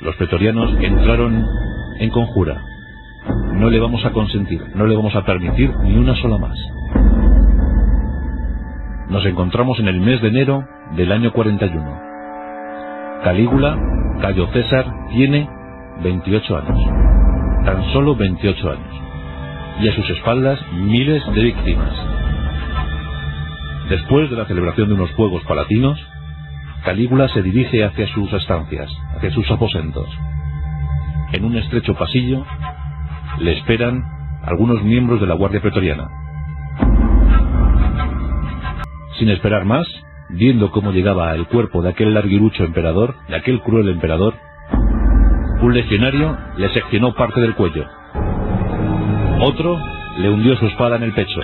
los 0.00 0.14
pretorianos 0.16 0.76
entraron 0.78 1.42
en 2.00 2.10
conjura. 2.10 2.62
No 3.54 3.70
le 3.70 3.80
vamos 3.80 4.04
a 4.04 4.10
consentir, 4.10 4.60
no 4.74 4.86
le 4.86 4.94
vamos 4.94 5.16
a 5.16 5.24
permitir 5.24 5.74
ni 5.84 5.96
una 5.96 6.14
sola 6.16 6.36
más. 6.36 6.58
Nos 9.08 9.24
encontramos 9.26 9.78
en 9.80 9.88
el 9.88 10.00
mes 10.00 10.20
de 10.22 10.28
enero 10.28 10.64
del 10.96 11.12
año 11.12 11.32
41. 11.32 12.00
Calígula, 13.22 13.78
Cayo 14.20 14.46
César, 14.52 14.86
tiene 15.10 15.48
28 16.02 16.56
años. 16.56 16.78
Tan 17.64 17.82
solo 17.92 18.16
28 18.16 18.70
años 18.70 19.04
y 19.80 19.88
a 19.88 19.94
sus 19.94 20.08
espaldas 20.10 20.60
miles 20.72 21.22
de 21.34 21.42
víctimas. 21.42 21.92
Después 23.88 24.30
de 24.30 24.36
la 24.36 24.46
celebración 24.46 24.88
de 24.88 24.94
unos 24.94 25.10
Juegos 25.12 25.42
Palatinos, 25.44 25.98
Calígula 26.84 27.28
se 27.28 27.42
dirige 27.42 27.84
hacia 27.84 28.06
sus 28.08 28.32
estancias, 28.32 28.90
hacia 29.16 29.30
sus 29.30 29.50
aposentos. 29.50 30.06
En 31.32 31.44
un 31.44 31.56
estrecho 31.56 31.94
pasillo 31.94 32.44
le 33.40 33.52
esperan 33.52 34.02
algunos 34.44 34.82
miembros 34.82 35.20
de 35.20 35.26
la 35.26 35.34
Guardia 35.34 35.60
Pretoriana. 35.60 36.08
Sin 39.18 39.28
esperar 39.28 39.64
más, 39.64 39.86
viendo 40.30 40.70
cómo 40.70 40.92
llegaba 40.92 41.34
el 41.34 41.46
cuerpo 41.46 41.82
de 41.82 41.90
aquel 41.90 42.14
larguirucho 42.14 42.64
emperador, 42.64 43.14
de 43.28 43.36
aquel 43.36 43.60
cruel 43.60 43.88
emperador, 43.88 44.34
un 45.62 45.72
legionario 45.72 46.36
le 46.56 46.68
seccionó 46.70 47.14
parte 47.14 47.40
del 47.40 47.54
cuello 47.54 47.86
otro 49.44 49.78
le 50.18 50.30
hundió 50.30 50.56
su 50.56 50.66
espada 50.66 50.96
en 50.96 51.02
el 51.02 51.12
pecho. 51.12 51.40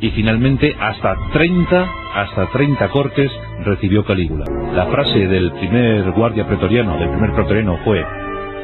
Y 0.00 0.10
finalmente 0.10 0.74
hasta 0.78 1.14
30, 1.32 1.88
hasta 2.14 2.46
30 2.48 2.88
cortes 2.88 3.30
recibió 3.64 4.04
Calígula. 4.04 4.44
La 4.74 4.86
frase 4.86 5.26
del 5.28 5.52
primer 5.52 6.10
guardia 6.12 6.46
pretoriano, 6.46 6.98
del 6.98 7.10
primer 7.10 7.32
pretoriano 7.32 7.78
fue, 7.84 8.04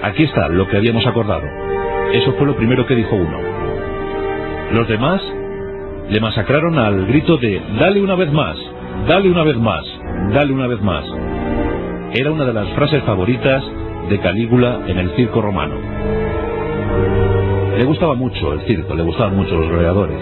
aquí 0.02 0.24
está 0.24 0.48
lo 0.48 0.66
que 0.66 0.76
habíamos 0.76 1.06
acordado. 1.06 1.46
Eso 2.12 2.32
fue 2.34 2.46
lo 2.46 2.56
primero 2.56 2.86
que 2.86 2.96
dijo 2.96 3.14
uno. 3.14 3.38
Los 4.72 4.88
demás 4.88 5.22
le 6.10 6.20
masacraron 6.20 6.76
al 6.76 7.06
grito 7.06 7.36
de, 7.36 7.62
dale 7.78 8.02
una 8.02 8.16
vez 8.16 8.32
más, 8.32 8.56
dale 9.06 9.30
una 9.30 9.44
vez 9.44 9.56
más, 9.56 9.84
dale 10.32 10.52
una 10.52 10.66
vez 10.66 10.82
más. 10.82 11.04
Era 12.12 12.32
una 12.32 12.44
de 12.44 12.52
las 12.52 12.68
frases 12.70 13.04
favoritas 13.04 13.62
de 14.08 14.18
Calígula 14.18 14.80
en 14.88 14.98
el 14.98 15.10
circo 15.10 15.40
romano. 15.40 15.76
Le 17.78 17.84
gustaba 17.84 18.14
mucho 18.14 18.52
el 18.54 18.62
circo, 18.62 18.96
le 18.96 19.04
gustaban 19.04 19.36
mucho 19.36 19.54
los 19.54 19.70
gladiadores. 19.70 20.20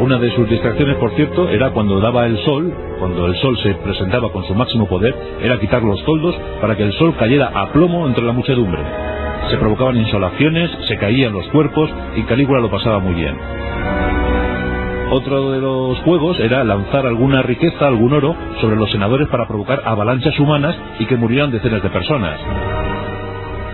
Una 0.00 0.18
de 0.18 0.30
sus 0.36 0.48
distracciones, 0.48 0.96
por 0.98 1.10
cierto, 1.16 1.48
era 1.48 1.70
cuando 1.70 1.98
daba 1.98 2.24
el 2.24 2.38
sol, 2.44 2.72
cuando 3.00 3.26
el 3.26 3.34
sol 3.38 3.58
se 3.60 3.74
presentaba 3.74 4.30
con 4.30 4.44
su 4.44 4.54
máximo 4.54 4.86
poder, 4.86 5.16
era 5.42 5.58
quitar 5.58 5.82
los 5.82 6.00
toldos 6.04 6.36
para 6.60 6.76
que 6.76 6.84
el 6.84 6.92
sol 6.92 7.16
cayera 7.18 7.50
a 7.52 7.72
plomo 7.72 8.06
entre 8.06 8.22
la 8.22 8.32
muchedumbre. 8.32 8.82
Se 9.50 9.56
provocaban 9.56 9.96
insolaciones, 9.96 10.70
se 10.86 10.96
caían 10.96 11.32
los 11.32 11.48
cuerpos 11.48 11.90
y 12.14 12.22
Calígula 12.22 12.60
lo 12.60 12.70
pasaba 12.70 13.00
muy 13.00 13.14
bien. 13.14 13.36
Otro 15.10 15.52
de 15.52 15.60
los 15.60 15.98
juegos 16.00 16.38
era 16.38 16.62
lanzar 16.64 17.06
alguna 17.06 17.40
riqueza, 17.40 17.86
algún 17.86 18.12
oro, 18.12 18.36
sobre 18.60 18.76
los 18.76 18.90
senadores 18.90 19.26
para 19.28 19.48
provocar 19.48 19.80
avalanchas 19.84 20.38
humanas 20.38 20.76
y 20.98 21.06
que 21.06 21.16
murieran 21.16 21.50
decenas 21.50 21.82
de 21.82 21.88
personas. 21.88 22.38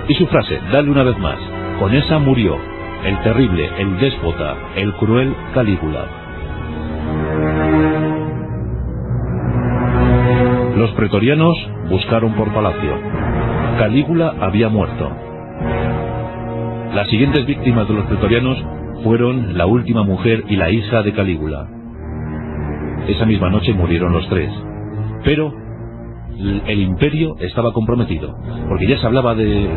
Y 0.07 0.15
su 0.15 0.27
frase, 0.29 0.61
dale 0.73 0.91
una 0.91 1.03
vez 1.03 1.19
más, 1.19 1.37
con 1.81 1.93
esa 1.93 2.21
murió, 2.21 2.57
el 3.05 3.21
terrible, 3.23 3.69
el 3.79 3.99
déspota, 3.99 4.57
el 4.77 4.93
cruel 4.95 5.35
Calígula. 5.55 6.07
Los 10.77 10.93
pretorianos 10.93 11.57
buscaron 11.91 12.35
por 12.35 12.53
palacio. 12.55 12.97
Calígula 13.79 14.35
había 14.41 14.69
muerto. 14.69 15.11
Las 16.95 17.09
siguientes 17.09 17.45
víctimas 17.45 17.89
de 17.89 17.95
los 17.95 18.07
pretorianos 18.07 18.57
fueron 19.03 19.57
la 19.57 19.67
última 19.67 20.03
mujer 20.03 20.45
y 20.49 20.57
la 20.57 20.71
hija 20.71 21.03
de 21.03 21.13
Calígula. 21.13 21.69
Esa 23.09 23.27
misma 23.27 23.51
noche 23.51 23.75
murieron 23.75 24.13
los 24.13 24.29
tres. 24.29 24.51
Pero 25.25 25.53
el 26.67 26.81
imperio 26.81 27.37
estaba 27.39 27.73
comprometido, 27.73 28.35
porque 28.69 28.87
ya 28.87 28.99
se 28.99 29.07
hablaba 29.07 29.35
de, 29.35 29.69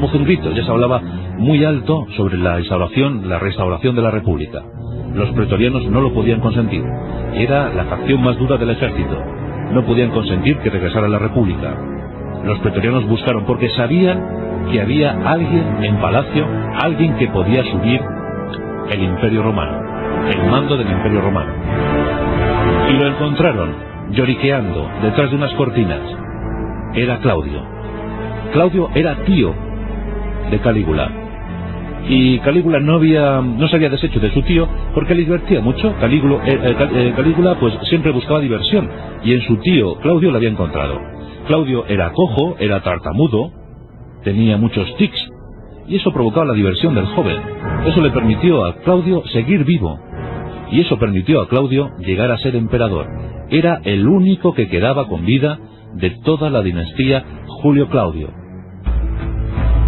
pues, 0.00 0.24
grito, 0.24 0.52
ya 0.52 0.64
se 0.64 0.70
hablaba 0.70 1.00
muy 1.38 1.64
alto 1.64 2.06
sobre 2.16 2.38
la 2.38 2.58
instauración, 2.60 3.28
la 3.28 3.38
restauración 3.38 3.96
de 3.96 4.02
la 4.02 4.10
república. 4.10 4.62
Los 5.14 5.30
pretorianos 5.30 5.86
no 5.90 6.00
lo 6.00 6.14
podían 6.14 6.40
consentir. 6.40 6.82
Era 7.34 7.72
la 7.72 7.84
facción 7.84 8.22
más 8.22 8.38
dura 8.38 8.56
del 8.56 8.70
ejército. 8.70 9.18
No 9.72 9.84
podían 9.84 10.10
consentir 10.10 10.58
que 10.58 10.70
regresara 10.70 11.08
la 11.08 11.18
república. 11.18 11.76
Los 12.44 12.58
pretorianos 12.60 13.06
buscaron 13.08 13.44
porque 13.44 13.68
sabían 13.70 14.68
que 14.70 14.80
había 14.80 15.12
alguien 15.26 15.82
en 15.82 16.00
palacio, 16.00 16.46
alguien 16.82 17.16
que 17.16 17.28
podía 17.28 17.64
subir 17.64 18.00
el 18.90 19.02
imperio 19.02 19.42
romano, 19.42 20.28
el 20.28 20.50
mando 20.50 20.76
del 20.76 20.90
imperio 20.90 21.20
romano. 21.20 21.52
Y 22.88 22.92
lo 22.94 23.06
encontraron 23.06 23.74
lloriqueando 24.10 24.88
detrás 25.02 25.30
de 25.30 25.36
unas 25.36 25.52
cortinas. 25.54 26.00
Era 26.94 27.18
Claudio. 27.18 27.62
Claudio 28.52 28.90
era 28.94 29.16
tío, 29.24 29.54
de 30.50 30.58
Calígula. 30.58 31.10
Y 32.08 32.38
Calígula 32.40 32.80
no 32.80 32.96
había, 32.96 33.40
no 33.40 33.68
se 33.68 33.76
había 33.76 33.88
deshecho 33.88 34.18
de 34.18 34.32
su 34.32 34.42
tío 34.42 34.68
porque 34.94 35.14
le 35.14 35.22
divertía 35.22 35.60
mucho. 35.60 35.94
Calígula, 36.00 36.44
eh, 36.46 36.58
eh, 36.62 36.88
eh, 36.94 37.12
Calígula 37.16 37.54
pues 37.58 37.74
siempre 37.88 38.12
buscaba 38.12 38.40
diversión 38.40 38.90
y 39.24 39.32
en 39.32 39.40
su 39.42 39.56
tío 39.58 39.94
Claudio 39.96 40.30
la 40.30 40.38
había 40.38 40.50
encontrado. 40.50 41.00
Claudio 41.46 41.86
era 41.86 42.12
cojo, 42.12 42.56
era 42.58 42.80
tartamudo, 42.82 43.52
tenía 44.24 44.56
muchos 44.56 44.94
tics 44.96 45.31
y 45.86 45.96
eso 45.96 46.12
provocaba 46.12 46.46
la 46.46 46.54
diversión 46.54 46.94
del 46.94 47.06
joven. 47.06 47.36
Eso 47.86 48.00
le 48.00 48.10
permitió 48.10 48.64
a 48.64 48.76
Claudio 48.76 49.22
seguir 49.32 49.64
vivo 49.64 49.98
y 50.72 50.80
eso 50.80 50.98
permitió 50.98 51.42
a 51.42 51.48
Claudio 51.48 51.90
llegar 51.98 52.30
a 52.30 52.38
ser 52.38 52.56
emperador. 52.56 53.06
Era 53.50 53.80
el 53.84 54.08
único 54.08 54.54
que 54.54 54.68
quedaba 54.68 55.06
con 55.06 55.26
vida 55.26 55.58
de 55.94 56.10
toda 56.24 56.48
la 56.48 56.62
dinastía 56.62 57.22
Julio 57.46 57.88
Claudio. 57.88 58.30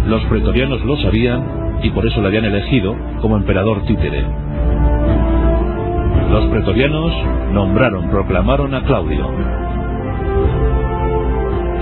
Los 0.07 0.23
pretorianos 0.25 0.85
lo 0.85 0.97
sabían 0.97 1.79
y 1.81 1.89
por 1.89 2.05
eso 2.05 2.21
le 2.21 2.27
habían 2.27 2.45
elegido 2.45 2.95
como 3.21 3.37
emperador 3.37 3.83
títere. 3.85 4.23
Los 6.29 6.45
pretorianos 6.51 7.11
nombraron, 7.51 8.09
proclamaron 8.11 8.75
a 8.75 8.83
Claudio. 8.83 9.27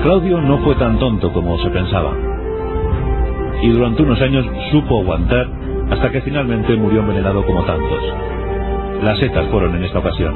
Claudio 0.04 0.42
no 0.42 0.60
fue 0.60 0.76
tan 0.76 0.98
tonto 1.00 1.34
como 1.34 1.58
se 1.60 1.70
pensaba. 1.70 2.33
Y 3.64 3.70
durante 3.70 4.04
unos 4.04 4.22
años 4.22 4.46
supo 4.72 5.00
aguantar 5.00 5.48
hasta 5.90 6.12
que 6.12 6.20
finalmente 6.22 6.76
murió 6.76 7.00
envenenado 7.00 7.46
como 7.46 7.64
tantos. 7.64 8.04
Las 9.02 9.18
setas 9.20 9.48
fueron 9.48 9.74
en 9.78 9.86
esta 9.86 10.00
ocasión. 10.00 10.36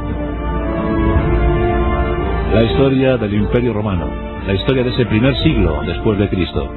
La 2.53 2.63
historia 2.63 3.17
del 3.17 3.33
Imperio 3.33 3.73
Romano, 3.73 4.07
la 4.47 4.53
historia 4.53 4.83
de 4.83 4.91
ese 4.91 5.05
primer 5.07 5.35
siglo 5.39 5.81
después 5.85 6.17
de 6.17 6.29
Cristo. 6.29 6.71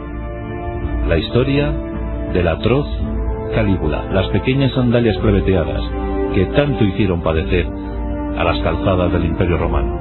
La 1.09 1.19
historia 1.19 1.73
del 2.33 2.49
atroz 2.49 2.87
Calígula, 3.55 4.07
las 4.13 4.27
pequeñas 4.31 4.73
sandalias 4.73 5.17
plebeteadas 5.19 5.83
que 6.35 6.47
tanto 6.47 6.83
hicieron 6.83 7.23
padecer 7.23 7.65
a 8.37 8.43
las 8.43 8.59
calzadas 8.59 9.13
del 9.13 9.25
Imperio 9.25 9.57
Romano. 9.57 9.99